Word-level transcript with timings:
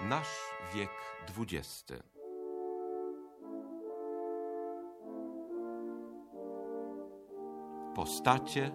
Nasz 0.00 0.52
wiek 0.74 0.90
XX. 1.26 2.02
Postacie, 7.94 8.70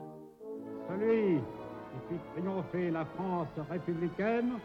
Celui 0.87 1.39
qui 1.39 2.15
fit 2.15 2.21
triompher 2.35 2.91
la 2.91 3.05
France 3.05 3.47
républicaine 3.69 4.59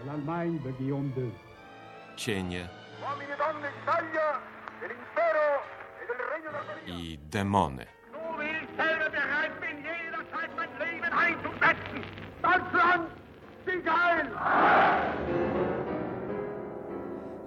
de 0.00 0.06
l'Allemagne 0.06 0.58
de 0.62 0.70
Guillaume 0.72 1.10
II. 1.16 1.32
cienie 2.16 2.68
uomini 3.02 3.32
e 3.32 3.36
donne 3.36 3.60
d'Italia, 3.62 4.40
dell'impero 4.80 5.46
e 6.00 6.06
del 6.06 6.20
regno 6.32 6.50
d'Armonia. 6.50 6.94
i 6.94 7.18
demony. 7.30 7.86
So 8.12 8.36
will 8.36 8.62
ich 8.62 8.74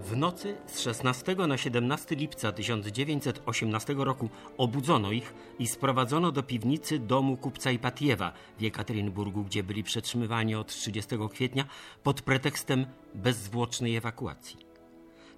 W 0.08 0.18
nocy 0.18 0.56
z 0.68 0.80
16 0.80 1.36
na 1.36 1.58
17 1.58 2.16
lipca 2.16 2.52
1918 2.52 3.96
roku 3.98 4.30
obudzono 4.58 5.12
ich 5.12 5.34
i 5.60 5.68
sprowadzono 5.68 6.32
do 6.32 6.44
piwnicy 6.44 7.00
domu 7.00 7.38
kupca 7.38 7.72
Ipatiewa 7.72 8.34
w 8.58 8.62
Jekaterynburgu, 8.62 9.44
gdzie 9.44 9.64
byli 9.64 9.84
przetrzymywani 9.84 10.56
od 10.56 10.68
30 10.68 11.16
kwietnia 11.32 11.66
pod 12.04 12.22
pretekstem 12.22 12.86
bezzwłocznej 13.16 13.96
ewakuacji. 13.96 14.58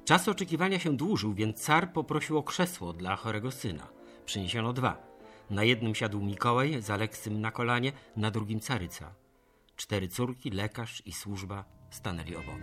Czas 0.05 0.27
oczekiwania 0.27 0.79
się 0.79 0.97
dłużył, 0.97 1.33
więc 1.33 1.61
car 1.61 1.93
poprosił 1.93 2.37
o 2.37 2.43
krzesło 2.43 2.93
dla 2.93 3.15
chorego 3.15 3.51
syna. 3.51 3.87
Przyniesiono 4.25 4.73
dwa. 4.73 4.97
Na 5.49 5.63
jednym 5.63 5.95
siadł 5.95 6.21
Mikołaj 6.21 6.81
z 6.81 6.89
Aleksym 6.89 7.41
na 7.41 7.51
kolanie, 7.51 7.91
na 8.15 8.31
drugim 8.31 8.59
caryca. 8.59 9.13
Cztery 9.75 10.07
córki, 10.07 10.49
lekarz 10.49 11.03
i 11.05 11.11
służba 11.11 11.65
stanęli 11.89 12.35
obok. 12.35 12.59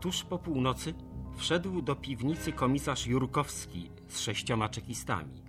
Tuż 0.00 0.24
po 0.24 0.38
północy 0.38 0.94
wszedł 1.36 1.82
do 1.82 1.96
piwnicy 1.96 2.52
komisarz 2.52 3.06
Jurkowski 3.06 3.90
z 4.08 4.20
sześcioma 4.20 4.68
czekistami. 4.68 5.42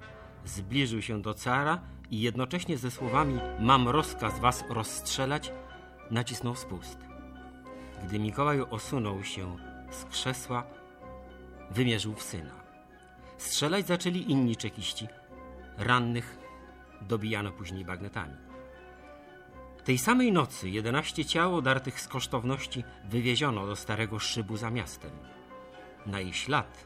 Zbliżył 0.45 1.01
się 1.01 1.21
do 1.21 1.33
cara 1.33 1.81
i 2.11 2.21
jednocześnie 2.21 2.77
ze 2.77 2.91
słowami 2.91 3.39
Mam 3.59 3.87
rozkaz 3.87 4.39
was 4.39 4.63
rozstrzelać, 4.69 5.53
nacisnął 6.11 6.55
spust. 6.55 6.97
Gdy 8.03 8.19
Mikołaj 8.19 8.61
osunął 8.61 9.23
się 9.23 9.57
z 9.91 10.05
krzesła, 10.05 10.63
wymierzył 11.71 12.13
w 12.15 12.23
syna. 12.23 12.55
Strzelać 13.37 13.87
zaczęli 13.87 14.31
inni 14.31 14.55
czekiści. 14.55 15.07
Rannych 15.77 16.37
dobijano 17.01 17.51
później 17.51 17.85
bagnetami. 17.85 18.50
Tej 19.85 19.97
samej 19.97 20.31
nocy 20.31 20.69
11 20.69 21.25
ciał 21.25 21.55
odartych 21.55 22.01
z 22.01 22.07
kosztowności 22.07 22.83
wywieziono 23.09 23.67
do 23.67 23.75
starego 23.75 24.19
szybu 24.19 24.57
za 24.57 24.69
miastem. 24.69 25.11
Na 26.05 26.19
jej 26.19 26.33
ślad 26.33 26.85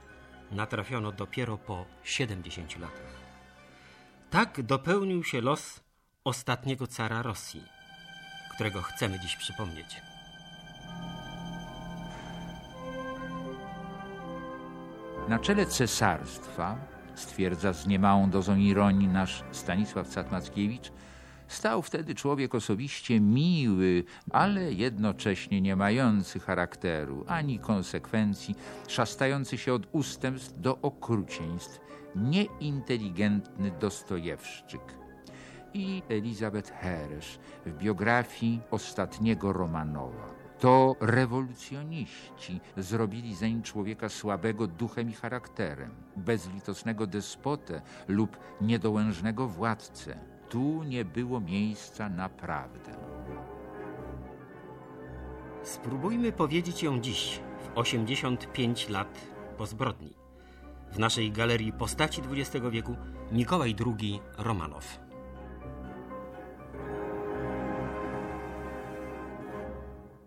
natrafiono 0.51 1.11
dopiero 1.11 1.57
po 1.57 1.85
70 2.03 2.79
latach. 2.79 3.15
Tak 4.29 4.61
dopełnił 4.61 5.23
się 5.23 5.41
los 5.41 5.79
ostatniego 6.23 6.87
cara 6.87 7.21
Rosji, 7.21 7.63
którego 8.55 8.81
chcemy 8.81 9.19
dziś 9.19 9.35
przypomnieć. 9.35 10.01
Na 15.27 15.39
czele 15.39 15.65
cesarstwa, 15.65 16.77
stwierdza 17.15 17.73
z 17.73 17.87
niemałą 17.87 18.29
dozą 18.29 18.55
ironii 18.55 19.07
nasz 19.07 19.43
Stanisław 19.51 20.07
Catmackiewicz, 20.07 20.91
stał 21.47 21.81
wtedy 21.81 22.15
człowiek 22.15 22.55
osobiście 22.55 23.19
miły, 23.19 24.03
ale 24.31 24.73
jednocześnie 24.73 25.61
nie 25.61 25.75
mający 25.75 26.39
charakteru 26.39 27.25
ani 27.27 27.59
konsekwencji, 27.59 28.55
szastający 28.87 29.57
się 29.57 29.73
od 29.73 29.87
ustępstw 29.91 30.61
do 30.61 30.81
okrucieństw, 30.81 31.79
nieinteligentny 32.15 33.71
Dostojewszczyk. 33.79 34.81
I 35.73 36.03
Elizabeth 36.09 36.71
Heresz 36.71 37.39
w 37.65 37.77
biografii 37.77 38.61
ostatniego 38.71 39.53
Romanowa. 39.53 40.35
To 40.59 40.95
rewolucjoniści 40.99 42.61
zrobili 42.77 43.35
zeń 43.35 43.63
człowieka 43.63 44.09
słabego 44.09 44.67
duchem 44.67 45.09
i 45.09 45.13
charakterem, 45.13 45.91
bezlitosnego 46.15 47.07
despotę 47.07 47.81
lub 48.07 48.37
niedołężnego 48.61 49.47
władcę. 49.47 50.34
Tu 50.49 50.83
nie 50.83 51.05
było 51.05 51.39
miejsca 51.39 52.09
na 52.09 52.29
prawdę. 52.29 52.91
Spróbujmy 55.63 56.31
powiedzieć 56.31 56.83
ją 56.83 56.99
dziś, 56.99 57.39
w 57.59 57.77
85 57.77 58.89
lat 58.89 59.21
po 59.57 59.65
zbrodni. 59.65 60.13
W 60.91 60.99
naszej 60.99 61.31
galerii 61.31 61.73
postaci 61.73 62.21
XX 62.31 62.65
wieku 62.71 62.95
Mikołaj 63.31 63.75
II 63.85 64.19
Romanow. 64.37 65.04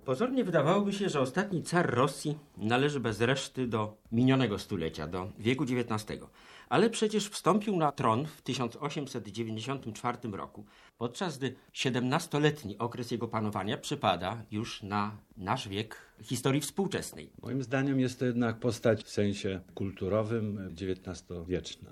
Pozornie 0.08 0.44
wydawałoby 0.44 0.92
się, 0.92 1.08
że 1.08 1.20
ostatni 1.20 1.62
car 1.62 1.94
Rosji 1.94 2.38
należy 2.56 3.00
bez 3.00 3.20
reszty 3.20 3.66
do 3.66 3.96
minionego 4.12 4.58
stulecia, 4.58 5.06
do 5.06 5.32
wieku 5.38 5.64
XIX. 5.64 6.20
Ale 6.69 6.91
przecież 6.91 7.28
wstąpił 7.28 7.76
na 7.76 7.92
tron 7.92 8.26
w 8.26 8.42
1894 8.42 10.19
roku, 10.32 10.66
podczas 10.98 11.38
gdy 11.38 11.54
17-letni 11.74 12.78
okres 12.78 13.10
jego 13.10 13.28
panowania 13.28 13.78
przypada 13.78 14.42
już 14.50 14.82
na 14.82 15.16
nasz 15.36 15.69
wiek 15.69 15.96
historii 16.22 16.60
współczesnej. 16.60 17.30
Moim 17.42 17.62
zdaniem 17.62 18.00
jest 18.00 18.19
to 18.19 18.26
jednak 18.26 18.58
postać 18.60 19.04
w 19.04 19.10
sensie 19.10 19.60
kulturowym 19.75 20.75
XIX-wieczna. 20.80 21.90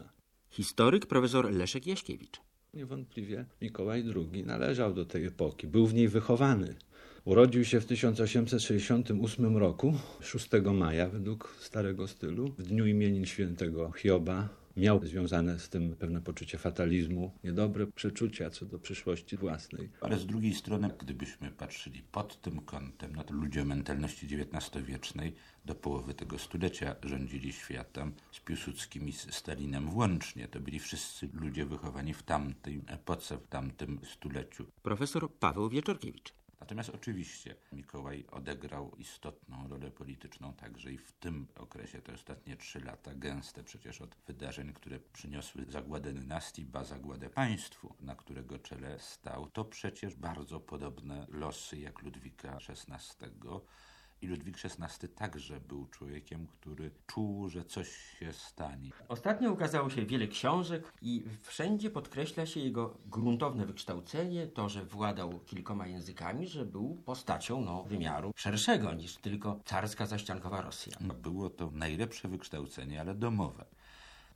Historyk 0.50 1.06
profesor 1.06 1.50
Leszek 1.50 1.86
Jaśkiewicz. 1.86 2.40
Niewątpliwie 2.74 3.44
Mikołaj 3.62 4.04
II 4.16 4.44
należał 4.44 4.94
do 4.94 5.04
tej 5.04 5.24
epoki, 5.24 5.66
był 5.66 5.86
w 5.86 5.94
niej 5.94 6.08
wychowany. 6.08 6.76
Urodził 7.26 7.64
się 7.64 7.80
w 7.80 7.86
1868 7.86 9.56
roku, 9.56 9.94
6 10.20 10.48
maja 10.72 11.08
według 11.08 11.56
starego 11.60 12.08
stylu, 12.08 12.48
w 12.58 12.62
dniu 12.62 12.86
imienin 12.86 13.26
świętego 13.26 13.92
Hioba. 13.92 14.48
Miał 14.76 15.06
związane 15.06 15.58
z 15.58 15.68
tym 15.68 15.96
pewne 15.96 16.20
poczucie 16.20 16.58
fatalizmu, 16.58 17.32
niedobre 17.44 17.86
przeczucia 17.86 18.50
co 18.50 18.66
do 18.66 18.78
przyszłości 18.78 19.36
własnej. 19.36 19.90
Ale 20.00 20.18
z 20.18 20.26
drugiej 20.26 20.54
strony, 20.54 20.90
gdybyśmy 20.98 21.50
patrzyli 21.50 22.02
pod 22.02 22.40
tym 22.40 22.60
kątem, 22.60 23.16
no 23.16 23.24
to 23.24 23.34
ludzie 23.34 23.62
o 23.62 23.64
mentalności 23.64 24.26
XIX-wiecznej 24.26 25.34
do 25.64 25.74
połowy 25.74 26.14
tego 26.14 26.38
stulecia 26.38 26.96
rządzili 27.02 27.52
światem 27.52 28.12
z 28.32 28.40
Piłsudskim 28.40 29.08
i 29.08 29.12
z 29.12 29.34
Stalinem 29.34 29.90
włącznie. 29.90 30.48
To 30.48 30.60
byli 30.60 30.78
wszyscy 30.78 31.28
ludzie 31.34 31.64
wychowani 31.64 32.14
w 32.14 32.22
tamtej 32.22 32.80
epoce, 32.86 33.38
w 33.38 33.46
tamtym 33.46 34.00
stuleciu. 34.12 34.66
Profesor 34.82 35.32
Paweł 35.32 35.68
Wieczorkiewicz. 35.68 36.45
Natomiast 36.60 36.90
oczywiście 36.90 37.56
Mikołaj 37.72 38.24
odegrał 38.30 38.96
istotną 38.98 39.68
rolę 39.68 39.90
polityczną 39.90 40.54
także 40.54 40.92
i 40.92 40.98
w 40.98 41.12
tym 41.12 41.46
okresie, 41.54 42.02
te 42.02 42.12
ostatnie 42.12 42.56
trzy 42.56 42.80
lata, 42.80 43.14
gęste 43.14 43.64
przecież 43.64 44.00
od 44.00 44.14
wydarzeń, 44.26 44.72
które 44.72 44.98
przyniosły 45.00 45.64
zagładę 45.68 46.12
dynastii, 46.12 46.64
ba 46.64 46.84
zagładę 46.84 47.30
państwu, 47.30 47.94
na 48.00 48.16
którego 48.16 48.58
czele 48.58 48.98
stał. 48.98 49.50
To 49.50 49.64
przecież 49.64 50.14
bardzo 50.14 50.60
podobne 50.60 51.26
losy 51.28 51.78
jak 51.78 52.02
Ludwika 52.02 52.58
XVI. 52.68 53.26
I 54.26 54.28
Ludwik 54.28 54.56
XVI 54.64 55.08
także 55.08 55.60
był 55.60 55.86
człowiekiem, 55.86 56.46
który 56.46 56.90
czuł, 57.06 57.48
że 57.48 57.64
coś 57.64 57.88
się 58.18 58.32
stanie. 58.32 58.90
Ostatnio 59.08 59.52
ukazało 59.52 59.90
się 59.90 60.06
wiele 60.06 60.26
książek 60.28 60.92
i 61.02 61.24
wszędzie 61.42 61.90
podkreśla 61.90 62.46
się 62.46 62.60
jego 62.60 62.96
gruntowne 63.06 63.66
wykształcenie, 63.66 64.46
to, 64.46 64.68
że 64.68 64.84
władał 64.84 65.40
kilkoma 65.46 65.86
językami, 65.86 66.46
że 66.46 66.64
był 66.64 66.94
postacią 67.04 67.60
no, 67.60 67.82
wymiaru 67.82 68.32
szerszego 68.36 68.94
niż 68.94 69.16
tylko 69.16 69.60
carska 69.64 70.06
zaściankowa 70.06 70.62
Rosja. 70.62 70.96
No, 71.00 71.14
było 71.14 71.50
to 71.50 71.70
najlepsze 71.70 72.28
wykształcenie, 72.28 73.00
ale 73.00 73.14
domowe. 73.14 73.64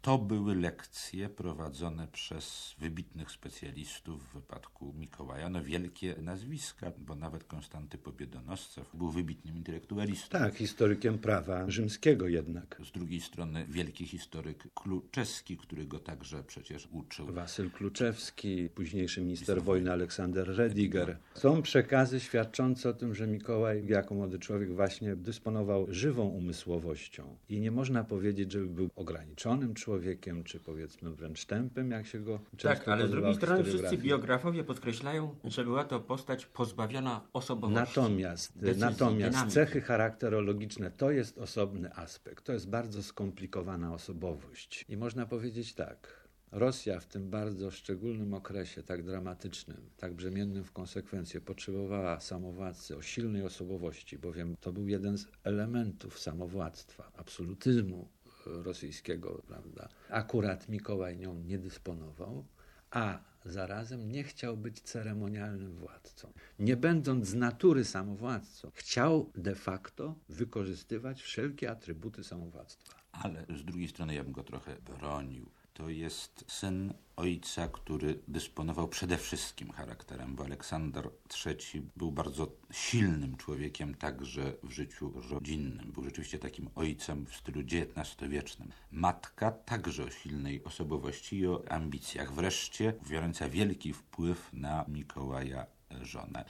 To 0.02 0.18
były 0.18 0.54
lekcje 0.54 1.28
prowadzone 1.28 2.08
przez 2.12 2.74
wybitnych 2.78 3.30
specjalistów 3.30 4.28
w 4.28 4.34
wypadku 4.34 4.94
Mikołaja. 4.98 5.48
No 5.48 5.62
wielkie 5.62 6.14
nazwiska, 6.22 6.92
bo 6.98 7.14
nawet 7.14 7.44
Konstanty 7.44 7.98
Pobiedonoscew 7.98 8.96
był 8.96 9.10
wybitnym 9.10 9.56
intelektualistą. 9.56 10.38
Tak, 10.38 10.54
historykiem 10.54 11.18
prawa 11.18 11.70
rzymskiego 11.70 12.28
jednak. 12.28 12.80
Z 12.84 12.92
drugiej 12.92 13.20
strony 13.20 13.66
wielki 13.68 14.06
historyk 14.06 14.68
Kluczewski, 14.74 15.56
który 15.56 15.86
go 15.86 15.98
także 15.98 16.44
przecież 16.44 16.88
uczył. 16.92 17.26
Wasyl 17.32 17.70
Kluczewski, 17.70 18.68
późniejszy 18.74 19.20
minister 19.20 19.62
wojny 19.62 19.92
Aleksander 19.92 20.56
Rediger. 20.56 21.18
Są 21.34 21.62
przekazy 21.62 22.20
świadczące 22.20 22.88
o 22.88 22.92
tym, 22.92 23.14
że 23.14 23.26
Mikołaj 23.26 23.86
jako 23.86 24.14
młody 24.14 24.38
człowiek 24.38 24.74
właśnie 24.74 25.16
dysponował 25.16 25.86
żywą 25.88 26.28
umysłowością 26.28 27.36
i 27.48 27.60
nie 27.60 27.70
można 27.70 28.04
powiedzieć, 28.04 28.52
żeby 28.52 28.66
był 28.66 28.88
ograniczonym 28.96 29.74
człowiekiem, 29.74 29.89
człowiekiem, 29.90 30.44
czy 30.44 30.60
powiedzmy 30.60 31.10
wręcz 31.10 31.44
tępym, 31.44 31.90
jak 31.90 32.06
się 32.06 32.20
go 32.20 32.40
często 32.56 32.68
Tak, 32.68 32.88
ale 32.88 33.08
z 33.08 33.10
drugiej 33.10 33.34
strony 33.34 33.64
wszyscy 33.64 33.98
biografowie 33.98 34.64
podkreślają, 34.64 35.34
że 35.44 35.64
była 35.64 35.84
to 35.84 36.00
postać 36.00 36.46
pozbawiona 36.46 37.20
osobowości. 37.32 38.00
Natomiast, 38.00 38.58
decyzji, 38.58 38.80
natomiast 38.80 39.32
dynamiki. 39.32 39.54
cechy 39.54 39.80
charakterologiczne 39.80 40.90
to 40.90 41.10
jest 41.10 41.38
osobny 41.38 41.94
aspekt. 41.94 42.44
To 42.44 42.52
jest 42.52 42.68
bardzo 42.68 43.02
skomplikowana 43.02 43.94
osobowość. 43.94 44.84
I 44.88 44.96
można 44.96 45.26
powiedzieć 45.26 45.74
tak. 45.74 46.20
Rosja 46.52 47.00
w 47.00 47.06
tym 47.06 47.30
bardzo 47.30 47.70
szczególnym 47.70 48.34
okresie, 48.34 48.82
tak 48.82 49.02
dramatycznym, 49.02 49.90
tak 49.96 50.14
brzemiennym 50.14 50.64
w 50.64 50.72
konsekwencje, 50.72 51.40
potrzebowała 51.40 52.20
samowładcy 52.20 52.96
o 52.96 53.02
silnej 53.02 53.42
osobowości, 53.42 54.18
bowiem 54.18 54.56
to 54.60 54.72
był 54.72 54.88
jeden 54.88 55.18
z 55.18 55.26
elementów 55.44 56.18
samowładztwa, 56.18 57.12
absolutyzmu 57.16 58.08
rosyjskiego, 58.46 59.42
prawda. 59.46 59.88
Akurat 60.08 60.68
Mikołaj 60.68 61.16
nią 61.16 61.34
nie 61.34 61.58
dysponował, 61.58 62.44
a 62.90 63.18
zarazem 63.44 64.12
nie 64.12 64.24
chciał 64.24 64.56
być 64.56 64.80
ceremonialnym 64.80 65.74
władcą. 65.74 66.32
Nie 66.58 66.76
będąc 66.76 67.26
z 67.26 67.34
natury 67.34 67.84
samowładcą, 67.84 68.70
chciał 68.74 69.30
de 69.34 69.54
facto 69.54 70.14
wykorzystywać 70.28 71.22
wszelkie 71.22 71.70
atrybuty 71.70 72.24
samowładztwa. 72.24 72.94
Ale 73.12 73.46
z 73.56 73.64
drugiej 73.64 73.88
strony 73.88 74.14
ja 74.14 74.24
bym 74.24 74.32
go 74.32 74.42
trochę 74.42 74.76
bronił. 74.76 75.50
To 75.80 75.88
jest 75.88 76.44
syn 76.48 76.94
ojca, 77.16 77.68
który 77.68 78.18
dysponował 78.28 78.88
przede 78.88 79.18
wszystkim 79.18 79.70
charakterem, 79.70 80.34
bo 80.34 80.44
Aleksander 80.44 81.10
III 81.46 81.82
był 81.96 82.12
bardzo 82.12 82.52
silnym 82.72 83.36
człowiekiem 83.36 83.94
także 83.94 84.52
w 84.62 84.70
życiu 84.70 85.12
rodzinnym. 85.30 85.92
Był 85.92 86.04
rzeczywiście 86.04 86.38
takim 86.38 86.70
ojcem 86.74 87.26
w 87.26 87.36
stylu 87.36 87.60
XIX-wiecznym. 87.60 88.72
Matka 88.92 89.50
także 89.50 90.04
o 90.04 90.10
silnej 90.10 90.64
osobowości 90.64 91.38
i 91.38 91.46
o 91.46 91.62
ambicjach. 91.68 92.34
Wreszcie 92.34 92.94
biorąca 93.08 93.48
wielki 93.48 93.92
wpływ 93.92 94.50
na 94.52 94.84
Mikołaja 94.88 95.66
żonę. 96.02 96.44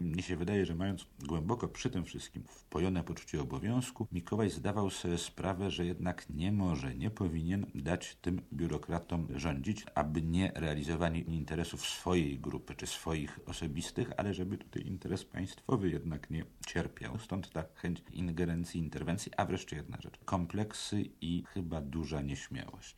Mnie 0.00 0.22
się 0.22 0.36
wydaje, 0.36 0.66
że 0.66 0.74
mając 0.74 1.06
głęboko 1.18 1.68
przy 1.68 1.90
tym 1.90 2.04
wszystkim 2.04 2.42
wpojone 2.48 3.04
poczucie 3.04 3.40
obowiązku, 3.40 4.06
Mikołaj 4.12 4.50
zdawał 4.50 4.90
sobie 4.90 5.18
sprawę, 5.18 5.70
że 5.70 5.86
jednak 5.86 6.30
nie 6.30 6.52
może, 6.52 6.94
nie 6.94 7.10
powinien 7.10 7.66
dać 7.74 8.14
tym 8.14 8.42
biurokratom 8.52 9.28
rządzić, 9.34 9.84
aby 9.94 10.22
nie 10.22 10.52
realizowali 10.54 11.34
interesów 11.34 11.86
swojej 11.86 12.38
grupy 12.38 12.74
czy 12.74 12.86
swoich 12.86 13.38
osobistych, 13.46 14.12
ale 14.16 14.34
żeby 14.34 14.58
tutaj 14.58 14.86
interes 14.86 15.24
państwowy 15.24 15.90
jednak 15.90 16.30
nie 16.30 16.44
cierpiał. 16.66 17.18
Stąd 17.18 17.50
ta 17.50 17.64
chęć 17.74 18.02
ingerencji, 18.12 18.80
interwencji, 18.80 19.32
a 19.36 19.44
wreszcie 19.44 19.76
jedna 19.76 19.98
rzecz. 20.00 20.18
Kompleksy 20.24 21.04
i 21.20 21.44
chyba 21.54 21.80
duża 21.80 22.22
nieśmiałość. 22.22 22.96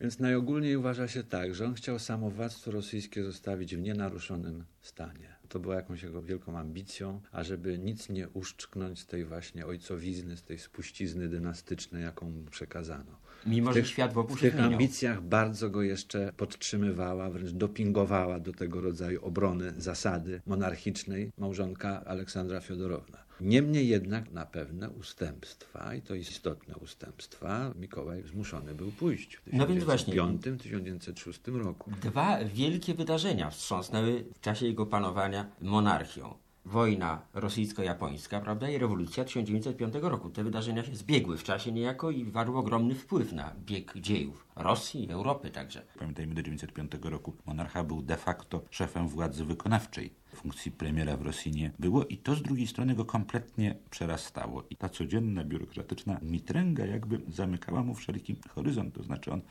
Więc 0.00 0.18
najogólniej 0.18 0.76
uważa 0.76 1.08
się 1.08 1.24
tak, 1.24 1.54
że 1.54 1.66
on 1.66 1.74
chciał 1.74 1.98
samowładztwo 1.98 2.70
rosyjskie 2.70 3.24
zostawić 3.24 3.76
w 3.76 3.80
nienaruszonym 3.80 4.64
stanie. 4.82 5.28
To 5.48 5.58
była 5.60 5.74
jakąś 5.74 6.02
jego 6.02 6.22
wielką 6.22 6.58
ambicją, 6.58 7.20
ażeby 7.32 7.78
nic 7.78 8.08
nie 8.08 8.28
uszczknąć 8.28 9.00
z 9.00 9.06
tej 9.06 9.24
właśnie 9.24 9.66
ojcowizny, 9.66 10.36
z 10.36 10.42
tej 10.42 10.58
spuścizny 10.58 11.28
dynastycznej, 11.28 12.02
jaką 12.02 12.30
mu 12.30 12.42
przekazano. 12.42 13.20
Mimo, 13.46 13.70
W 13.70 13.74
że 13.74 13.80
tych- 13.80 13.88
świat 13.90 14.12
wokół 14.12 14.36
W 14.36 14.40
tych 14.40 14.52
zmieniał. 14.52 14.72
ambicjach 14.72 15.22
bardzo 15.22 15.70
go 15.70 15.82
jeszcze 15.82 16.32
podtrzymywała, 16.36 17.30
wręcz 17.30 17.50
dopingowała 17.52 18.40
do 18.40 18.52
tego 18.52 18.80
rodzaju 18.80 19.24
obrony 19.24 19.72
zasady 19.78 20.40
monarchicznej 20.46 21.32
małżonka 21.38 22.04
Aleksandra 22.04 22.60
Fiodorowna. 22.60 23.18
Niemniej 23.40 23.88
jednak 23.88 24.32
na 24.32 24.46
pewne 24.46 24.90
ustępstwa, 24.90 25.94
i 25.94 26.02
to 26.02 26.14
istotne 26.14 26.76
ustępstwa, 26.76 27.72
Mikołaj 27.80 28.22
zmuszony 28.22 28.74
był 28.74 28.92
pójść 28.92 29.36
w 29.36 29.52
No 29.52 29.66
więc 29.66 29.84
właśnie. 29.84 30.14
1905-1906 30.14 31.56
roku. 31.64 31.90
Dwa 32.02 32.44
wielkie 32.44 32.94
wydarzenia 32.94 33.50
wstrząsnęły 33.50 34.24
w 34.34 34.40
czasie 34.40 34.66
jego 34.66 34.86
panowania 34.86 35.46
monarchią. 35.60 36.34
Wojna 36.64 37.22
rosyjsko-japońska, 37.34 38.40
prawda, 38.40 38.70
i 38.70 38.78
rewolucja 38.78 39.24
1905 39.24 39.94
roku. 40.00 40.30
Te 40.30 40.44
wydarzenia 40.44 40.84
się 40.84 40.96
zbiegły 40.96 41.38
w 41.38 41.44
czasie 41.44 41.72
niejako 41.72 42.10
i 42.10 42.24
warły 42.24 42.58
ogromny 42.58 42.94
wpływ 42.94 43.32
na 43.32 43.52
bieg 43.66 43.92
dziejów 43.96 44.46
Rosji 44.56 45.04
i 45.04 45.10
Europy 45.10 45.50
także. 45.50 45.82
Pamiętajmy, 45.98 46.34
do 46.34 46.42
1905 46.42 46.92
roku 47.02 47.36
monarcha 47.46 47.84
był 47.84 48.02
de 48.02 48.16
facto 48.16 48.62
szefem 48.70 49.08
władzy 49.08 49.44
wykonawczej. 49.44 50.14
Funkcji 50.34 50.72
premiera 50.72 51.16
w 51.16 51.22
Rosji 51.22 51.52
nie 51.52 51.70
było 51.78 52.04
i 52.04 52.16
to 52.16 52.34
z 52.34 52.42
drugiej 52.42 52.66
strony 52.66 52.94
go 52.94 53.04
kompletnie 53.04 53.76
przerastało. 53.90 54.64
I 54.70 54.76
ta 54.76 54.88
codzienna 54.88 55.44
biurokratyczna 55.44 56.18
mitręga 56.22 56.86
jakby 56.86 57.20
zamykała 57.28 57.82
mu 57.82 57.94
wszelki 57.94 58.36
horyzont. 58.54 58.94
To 58.94 59.02
znaczy 59.02 59.32
on 59.32 59.42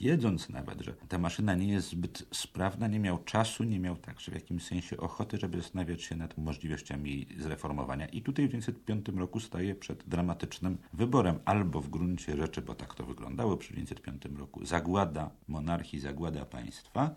wiedząc 0.00 0.48
nawet, 0.48 0.80
że 0.80 0.92
ta 0.92 1.18
maszyna 1.18 1.54
nie 1.54 1.68
jest 1.68 1.88
zbyt 1.88 2.26
sprawna, 2.32 2.86
nie 2.88 2.98
miał 2.98 3.24
czasu, 3.24 3.64
nie 3.64 3.80
miał 3.80 3.96
także 3.96 4.32
w 4.32 4.34
jakimś 4.34 4.64
sensie 4.64 4.96
ochoty, 4.96 5.38
żeby 5.38 5.60
zastanawiać 5.60 6.02
się 6.02 6.16
nad 6.16 6.38
możliwościami 6.38 7.10
jej 7.10 7.28
zreformowania. 7.38 8.06
I 8.06 8.22
tutaj 8.22 8.44
w 8.44 8.50
1905 8.50 9.18
roku 9.18 9.40
staje 9.40 9.74
przed 9.74 10.08
dramatycznym 10.08 10.78
wyborem. 10.92 11.38
Albo 11.44 11.80
w 11.80 11.88
gruncie 11.88 12.36
rzeczy, 12.36 12.62
bo 12.62 12.74
tak 12.74 12.94
to 12.94 13.04
wyglądało 13.04 13.56
przy 13.56 13.68
1905 13.68 14.38
roku, 14.38 14.66
zagłada 14.66 15.30
monarchii, 15.48 16.00
zagłada 16.00 16.44
państwa, 16.44 17.14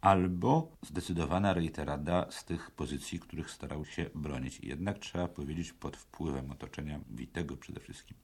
albo 0.00 0.72
zdecydowana 0.82 1.54
rejterada 1.54 2.26
z 2.30 2.44
tych 2.44 2.70
pozycji, 2.70 3.20
których 3.20 3.50
starał 3.50 3.84
się 3.84 4.10
bronić. 4.14 4.60
Jednak 4.60 4.98
trzeba 4.98 5.28
powiedzieć 5.28 5.72
pod 5.72 5.96
wpływem 5.96 6.50
otoczenia 6.50 7.00
Witego 7.10 7.56
przede 7.56 7.80
wszystkim 7.80 8.16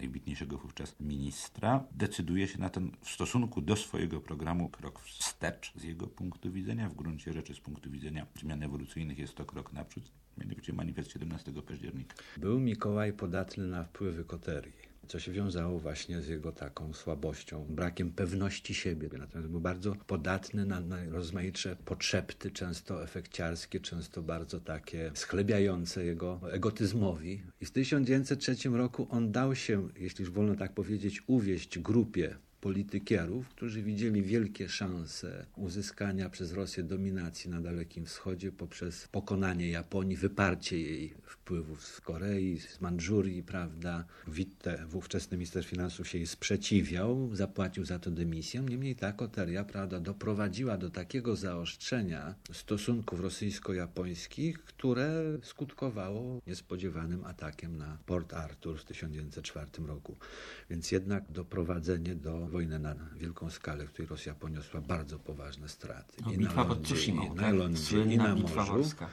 najwybitniejszego 0.00 0.58
wówczas 0.58 1.00
ministra, 1.00 1.84
decyduje 1.92 2.48
się 2.48 2.58
na 2.58 2.70
ten 2.70 2.90
w 3.00 3.10
stosunku 3.10 3.60
do 3.60 3.76
swojego 3.76 4.20
programu 4.20 4.68
krok 4.68 5.00
wstecz 5.00 5.72
z 5.76 5.82
jego 5.82 6.06
punktu 6.06 6.52
widzenia. 6.52 6.88
W 6.88 6.94
gruncie 6.94 7.32
rzeczy 7.32 7.54
z 7.54 7.60
punktu 7.60 7.90
widzenia 7.90 8.26
zmian 8.40 8.62
ewolucyjnych 8.62 9.18
jest 9.18 9.34
to 9.34 9.44
krok 9.44 9.72
naprzód, 9.72 10.12
mianowicie 10.38 10.72
manifest 10.72 11.12
17 11.12 11.52
października. 11.52 12.16
Był 12.36 12.60
Mikołaj 12.60 13.12
podatny 13.12 13.66
na 13.66 13.84
wpływy 13.84 14.24
koterii, 14.24 14.89
co 15.10 15.18
się 15.18 15.32
wiązało 15.32 15.78
właśnie 15.78 16.20
z 16.22 16.28
jego 16.28 16.52
taką 16.52 16.92
słabością, 16.92 17.66
brakiem 17.68 18.12
pewności 18.12 18.74
siebie. 18.74 19.08
Natomiast 19.18 19.50
był 19.50 19.60
bardzo 19.60 19.94
podatny 20.06 20.66
na 20.66 20.80
najrozmaitsze 20.80 21.76
potrzepty, 21.84 22.50
często 22.50 23.02
efekciarskie, 23.02 23.80
często 23.80 24.22
bardzo 24.22 24.60
takie 24.60 25.10
schlebiające 25.14 26.04
jego 26.04 26.40
egotyzmowi. 26.52 27.42
I 27.60 27.66
w 27.66 27.70
1903 27.70 28.68
roku 28.68 29.06
on 29.10 29.32
dał 29.32 29.54
się, 29.54 29.88
jeśli 29.96 30.22
już 30.22 30.30
wolno 30.34 30.54
tak 30.54 30.74
powiedzieć, 30.74 31.22
uwieść 31.26 31.78
grupie 31.78 32.36
politykierów, 32.60 33.48
którzy 33.48 33.82
widzieli 33.82 34.22
wielkie 34.22 34.68
szanse 34.68 35.46
uzyskania 35.56 36.30
przez 36.30 36.52
Rosję 36.52 36.82
dominacji 36.82 37.50
na 37.50 37.60
Dalekim 37.60 38.06
Wschodzie 38.06 38.52
poprzez 38.52 39.08
pokonanie 39.08 39.70
Japonii, 39.70 40.16
wyparcie 40.16 40.80
jej 40.80 41.14
wpływów 41.24 41.84
z 41.84 42.00
Korei, 42.00 42.60
z 42.60 42.80
Mandżurii, 42.80 43.42
prawda. 43.42 44.04
Witte, 44.28 44.86
ówczesny 44.92 45.36
minister 45.36 45.64
finansów 45.64 46.08
się 46.08 46.18
jej 46.18 46.26
sprzeciwiał, 46.26 47.30
zapłacił 47.32 47.84
za 47.84 47.98
to 47.98 48.10
dymisję. 48.10 48.60
Niemniej 48.60 48.96
ta 48.96 49.12
koteria, 49.12 49.64
prawda, 49.64 50.00
doprowadziła 50.00 50.78
do 50.78 50.90
takiego 50.90 51.36
zaostrzenia 51.36 52.34
stosunków 52.52 53.20
rosyjsko-japońskich, 53.20 54.58
które 54.58 55.38
skutkowało 55.42 56.40
niespodziewanym 56.46 57.24
atakiem 57.24 57.76
na 57.76 57.98
Port 58.06 58.34
Arthur 58.34 58.78
w 58.78 58.84
1904 58.84 59.66
roku. 59.86 60.16
Więc 60.70 60.92
jednak 60.92 61.32
doprowadzenie 61.32 62.14
do 62.14 62.49
wojny 62.50 62.78
na 62.78 62.94
wielką 63.16 63.50
skalę, 63.50 63.86
w 63.86 63.92
której 63.92 64.08
Rosja 64.08 64.34
poniosła 64.34 64.80
bardzo 64.80 65.18
poważne 65.18 65.68
straty. 65.68 66.22
No, 66.24 66.32
I 66.32 66.38
bitwa 66.38 66.54
na 66.54 66.64
pod 66.64 66.78
lądzie, 66.78 66.94
Tsushimą, 66.94 67.22
i 67.22 67.30
na 67.30 67.42
tak? 67.42 67.54
lądzie, 67.54 68.02
i 68.02 68.16
na 68.16 68.34
morzu 68.34 68.72
morska. 68.72 69.08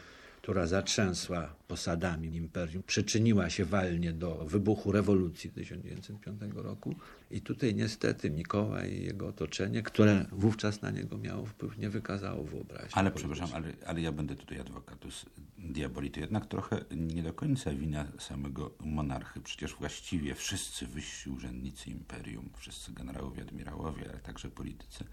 Która 0.48 0.68
zatrzęsła 0.68 1.56
posadami 1.68 2.36
imperium, 2.36 2.84
przyczyniła 2.84 3.50
się 3.50 3.66
walnie 3.66 4.14
do 4.14 4.36
wybuchu 4.36 4.92
rewolucji 4.92 5.50
1905 5.50 6.42
roku. 6.56 6.96
I 7.32 7.42
tutaj 7.42 7.76
niestety 7.76 8.30
Mikołaj 8.30 8.94
i 8.94 9.04
jego 9.04 9.28
otoczenie, 9.28 9.84
które 9.84 10.26
wówczas 10.32 10.82
na 10.82 10.92
niego 10.92 11.18
miało 11.18 11.46
wpływ, 11.46 11.78
nie 11.78 11.90
wykazało 11.90 12.44
wyobraźni. 12.44 12.92
Ale 12.94 13.12
przepraszam, 13.12 13.50
ale, 13.86 14.02
ja 14.02 14.12
będę 14.12 14.36
tutaj 14.36 14.60
adwokatus 14.60 15.26
diaboli. 15.58 16.12
To 16.12 16.20
jednak 16.20 16.46
trochę 16.46 16.86
nie 16.92 17.24
do 17.24 17.34
końca 17.34 17.72
wina 17.72 18.08
samego 18.20 18.72
monarchy. 18.80 19.42
Przecież 19.42 19.76
właściwie 19.76 20.36
wszyscy 20.36 20.88
wyżsi 20.88 21.30
urzędnicy 21.30 21.90
imperium, 21.90 22.50
wszyscy 22.58 22.94
generałowie, 22.94 23.42
admirałowie, 23.42 24.10
ale 24.10 24.20
także 24.20 24.50
politycy, 24.50 25.06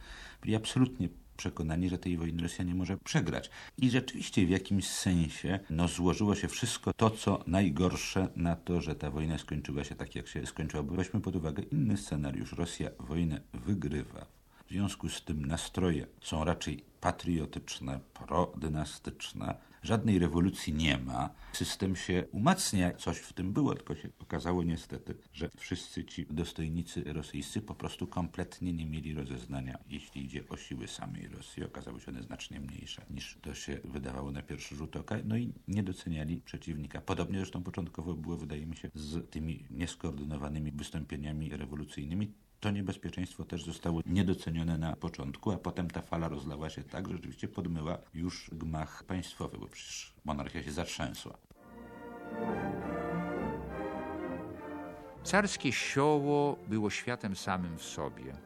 byli 0.42 0.54
absolutnie 0.54 1.08
przekonani, 1.36 1.88
że 1.88 1.98
tej 1.98 2.16
wojny 2.16 2.42
Rosja 2.42 2.64
nie 2.64 2.74
może 2.74 2.96
przegrać. 2.96 3.50
I 3.78 3.90
rzeczywiście 3.90 4.46
w 4.46 4.50
jakimś 4.50 4.88
sensie 4.88 5.60
no, 5.70 5.88
złożyło 5.88 6.34
się 6.34 6.48
wszystko 6.48 6.92
to, 6.92 7.10
co 7.10 7.44
najgorsze 7.46 8.28
na 8.36 8.56
to, 8.56 8.80
że 8.80 8.94
ta 8.94 9.10
wojna 9.10 9.38
skończyła 9.38 9.84
się 9.84 9.94
tak, 9.94 10.14
jak 10.14 10.28
się 10.28 10.46
skończyła. 10.46 10.82
Bo 10.82 10.94
weźmy 10.94 11.20
pod 11.20 11.36
uwagę 11.36 11.62
inny 11.62 11.96
scenariusz. 11.96 12.52
Rosja 12.52 12.90
wojnę 12.98 13.40
wygrywa. 13.54 14.26
W 14.66 14.70
związku 14.70 15.08
z 15.08 15.22
tym 15.22 15.44
nastroje 15.44 16.06
są 16.20 16.44
raczej 16.44 16.84
patriotyczne, 17.00 18.00
prodynastyczne. 18.14 19.54
Żadnej 19.84 20.18
rewolucji 20.18 20.72
nie 20.72 20.98
ma. 20.98 21.30
System 21.52 21.96
się 21.96 22.24
umacnia. 22.32 22.92
Coś 22.92 23.18
w 23.18 23.32
tym 23.32 23.52
było, 23.52 23.74
tylko 23.74 23.94
się 23.94 24.08
okazało 24.18 24.62
niestety, 24.62 25.14
że 25.32 25.50
wszyscy 25.56 26.04
ci 26.04 26.26
dostojnicy 26.30 27.04
rosyjscy 27.12 27.62
po 27.62 27.74
prostu 27.74 28.06
kompletnie 28.06 28.72
nie 28.72 28.86
mieli 28.86 29.14
rozeznania, 29.14 29.78
jeśli 29.88 30.24
idzie 30.24 30.48
o 30.48 30.56
siły 30.56 30.88
samej 30.88 31.28
Rosji. 31.28 31.64
Okazały 31.64 32.00
się 32.00 32.10
one 32.10 32.22
znacznie 32.22 32.60
mniejsze 32.60 33.02
niż 33.10 33.38
to 33.42 33.54
się 33.54 33.80
wydawało 33.84 34.30
na 34.30 34.42
pierwszy 34.42 34.76
rzut 34.76 34.96
oka. 34.96 35.16
No 35.24 35.36
i 35.36 35.52
nie 35.68 35.82
doceniali 35.82 36.40
przeciwnika. 36.40 37.00
Podobnie 37.00 37.38
zresztą 37.38 37.62
początkowo 37.62 38.14
było, 38.14 38.36
wydaje 38.36 38.66
mi 38.66 38.76
się, 38.76 38.90
z 38.94 39.30
tymi 39.30 39.64
nieskoordynowanymi 39.70 40.72
wystąpieniami 40.72 41.56
rewolucyjnymi 41.56 42.32
to 42.64 42.70
niebezpieczeństwo 42.70 43.44
też 43.44 43.64
zostało 43.64 44.00
niedocenione 44.06 44.78
na 44.78 44.96
początku, 44.96 45.50
a 45.50 45.56
potem 45.56 45.90
ta 45.90 46.02
fala 46.02 46.28
rozlała 46.28 46.70
się 46.70 46.82
tak, 46.82 47.08
że 47.08 47.12
rzeczywiście 47.12 47.48
podmyła 47.48 47.98
już 48.14 48.50
gmach 48.52 49.04
państwowy, 49.04 49.58
przecież 49.74 50.14
monarchia 50.24 50.62
się 50.62 50.72
zatrzęsła. 50.72 51.34
Carskie 55.24 55.72
sioło 55.72 56.56
było 56.68 56.90
światem 56.90 57.36
samym 57.36 57.78
w 57.78 57.82
sobie. 57.82 58.36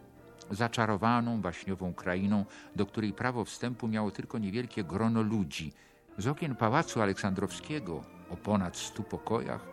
Zaczarowaną, 0.51 1.41
baśniową 1.41 1.95
krainą, 1.95 2.45
do 2.77 2.87
której 2.87 3.13
prawo 3.13 3.45
wstępu 3.45 3.89
miało 3.89 4.11
tylko 4.11 4.39
niewielkie 4.39 4.85
grono 4.85 5.23
ludzi. 5.23 5.73
Z 6.19 6.27
okien 6.27 6.57
pałacu 6.57 7.03
aleksandrowskiego, 7.03 8.05
o 8.31 8.37
ponad 8.37 8.77
stu 8.77 9.03
pokojach, 9.03 9.67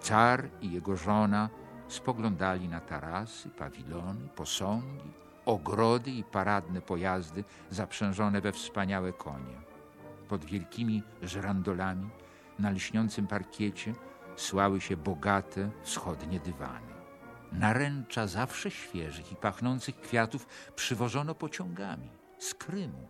car 0.00 0.48
i 0.60 0.72
jego 0.72 0.96
żona 0.96 1.50
spoglądali 1.88 2.68
na 2.68 2.80
tarasy, 2.80 3.48
pawilony, 3.48 4.28
posągi, 4.28 5.12
ogrody 5.44 6.10
i 6.10 6.24
paradne 6.24 6.80
pojazdy 6.80 7.44
zaprzężone 7.70 8.40
we 8.40 8.52
wspaniałe 8.52 9.12
konie. 9.12 9.71
Pod 10.32 10.44
wielkimi 10.44 11.02
żrandolami 11.22 12.10
na 12.58 12.70
lśniącym 12.70 13.26
parkiecie 13.26 13.94
słały 14.36 14.80
się 14.80 14.96
bogate 14.96 15.70
wschodnie 15.82 16.40
dywany. 16.40 16.92
Naręcza 17.52 18.26
zawsze 18.26 18.70
świeżych 18.70 19.32
i 19.32 19.36
pachnących 19.36 20.00
kwiatów 20.00 20.46
przywożono 20.76 21.34
pociągami 21.34 22.10
z 22.38 22.54
Krymu. 22.54 23.08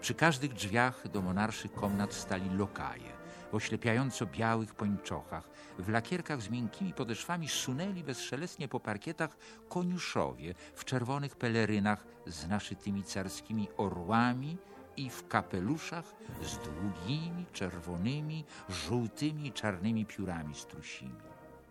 Przy 0.00 0.14
każdych 0.14 0.52
drzwiach 0.52 1.08
do 1.08 1.22
monarszych 1.22 1.72
komnat 1.72 2.14
stali 2.14 2.50
lokaje 2.50 3.12
w 3.52 3.54
oślepiająco 3.54 4.26
białych 4.26 4.74
pończochach, 4.74 5.48
w 5.78 5.88
lakierkach 5.88 6.42
z 6.42 6.50
miękkimi 6.50 6.92
podeszwami 6.92 7.48
sunęli 7.48 8.04
bezszelestnie 8.04 8.68
po 8.68 8.80
parkietach 8.80 9.36
koniuszowie 9.68 10.54
w 10.74 10.84
czerwonych 10.84 11.36
pelerynach 11.36 12.06
z 12.26 12.48
naszytymi 12.48 13.04
carskimi 13.04 13.68
orłami 13.76 14.56
i 14.96 15.10
w 15.10 15.28
kapeluszach 15.28 16.04
z 16.42 16.58
długimi, 16.58 17.46
czerwonymi, 17.52 18.44
żółtymi, 18.68 19.52
czarnymi 19.52 20.06
piórami 20.06 20.54
strusimi. 20.54 21.20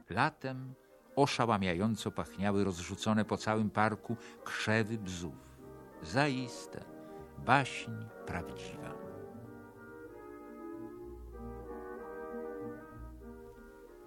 Latem 0.09 0.73
oszałamiająco 1.15 2.11
pachniały 2.11 2.63
rozrzucone 2.63 3.25
po 3.25 3.37
całym 3.37 3.69
parku 3.69 4.15
krzewy 4.43 4.97
bzów. 4.97 5.35
Zaiste, 6.03 6.83
baśń 7.45 7.91
prawdziwa. 8.25 9.02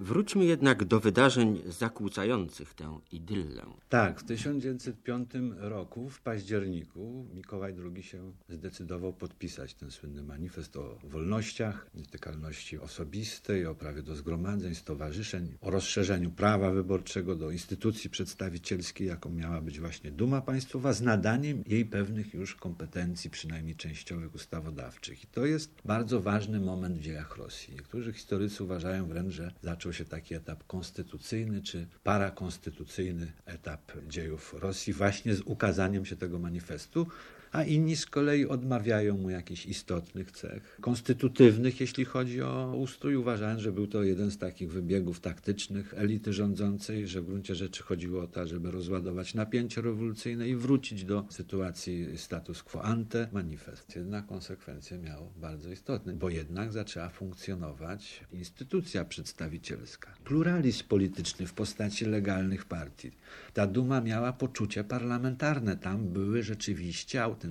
Wróćmy 0.00 0.44
jednak 0.44 0.84
do 0.84 1.00
wydarzeń 1.00 1.62
zakłócających 1.66 2.74
tę 2.74 2.98
idyllę. 3.12 3.62
Tak, 3.88 4.20
w 4.20 4.24
1905 4.24 5.30
roku, 5.56 6.10
w 6.10 6.20
październiku, 6.20 7.26
Mikołaj 7.34 7.74
II 7.94 8.02
się 8.02 8.32
zdecydował 8.48 9.12
podpisać 9.12 9.74
ten 9.74 9.90
słynny 9.90 10.22
manifest 10.22 10.76
o 10.76 10.98
wolnościach, 11.04 11.86
nietykalności 11.94 12.78
osobistej, 12.78 13.66
o 13.66 13.74
prawie 13.74 14.02
do 14.02 14.16
zgromadzeń, 14.16 14.74
stowarzyszeń, 14.74 15.54
o 15.60 15.70
rozszerzeniu 15.70 16.30
prawa 16.30 16.70
wyborczego 16.70 17.34
do 17.34 17.50
instytucji 17.50 18.10
przedstawicielskiej, 18.10 19.06
jaką 19.06 19.30
miała 19.30 19.60
być 19.60 19.80
właśnie 19.80 20.10
Duma 20.10 20.40
Państwowa, 20.40 20.92
z 20.92 21.02
nadaniem 21.02 21.62
jej 21.66 21.84
pewnych 21.84 22.34
już 22.34 22.54
kompetencji, 22.54 23.30
przynajmniej 23.30 23.76
częściowych, 23.76 24.34
ustawodawczych. 24.34 25.24
I 25.24 25.26
to 25.26 25.46
jest 25.46 25.70
bardzo 25.84 26.20
ważny 26.20 26.60
moment 26.60 26.98
w 26.98 27.00
dziejach 27.00 27.36
Rosji. 27.36 27.74
Niektórzy 27.74 28.12
historycy 28.12 28.64
uważają 28.64 29.06
wręcz, 29.06 29.32
że 29.32 29.52
zaczął 29.62 29.85
się 29.92 30.04
taki 30.04 30.34
etap 30.34 30.66
konstytucyjny 30.66 31.62
czy 31.62 31.86
parakonstytucyjny 32.04 33.32
etap 33.46 33.92
dziejów 34.08 34.54
Rosji 34.58 34.92
właśnie 34.92 35.34
z 35.34 35.40
ukazaniem 35.40 36.06
się 36.06 36.16
tego 36.16 36.38
manifestu, 36.38 37.06
a 37.56 37.64
inni 37.64 37.96
z 37.96 38.06
kolei 38.06 38.46
odmawiają 38.46 39.18
mu 39.18 39.30
jakichś 39.30 39.66
istotnych 39.66 40.30
cech 40.30 40.78
konstytutywnych, 40.80 41.80
jeśli 41.80 42.04
chodzi 42.04 42.42
o 42.42 42.76
ustrój, 42.76 43.16
uważając, 43.16 43.60
że 43.60 43.72
był 43.72 43.86
to 43.86 44.02
jeden 44.02 44.30
z 44.30 44.38
takich 44.38 44.72
wybiegów 44.72 45.20
taktycznych 45.20 45.94
elity 45.96 46.32
rządzącej, 46.32 47.08
że 47.08 47.20
w 47.20 47.26
gruncie 47.26 47.54
rzeczy 47.54 47.82
chodziło 47.82 48.22
o 48.22 48.26
to, 48.26 48.46
żeby 48.46 48.70
rozładować 48.70 49.34
napięcie 49.34 49.80
rewolucyjne 49.80 50.48
i 50.48 50.56
wrócić 50.56 51.04
do 51.04 51.24
sytuacji 51.30 52.18
status 52.18 52.62
quo 52.62 52.82
ante. 52.82 53.28
Manifest 53.32 53.96
jednak 53.96 54.26
konsekwencje 54.26 54.98
miał 54.98 55.32
bardzo 55.36 55.70
istotne, 55.70 56.12
bo 56.12 56.30
jednak 56.30 56.72
zaczęła 56.72 57.08
funkcjonować 57.08 58.24
instytucja 58.32 59.04
przedstawicielska, 59.04 60.14
pluralizm 60.24 60.84
polityczny 60.88 61.46
w 61.46 61.52
postaci 61.52 62.04
legalnych 62.04 62.64
partii. 62.64 63.10
Ta 63.54 63.66
duma 63.66 64.00
miała 64.00 64.32
poczucie 64.32 64.84
parlamentarne, 64.84 65.76
tam 65.76 66.08
były 66.08 66.42
rzeczywiście 66.42 67.22
autentyczne, 67.22 67.45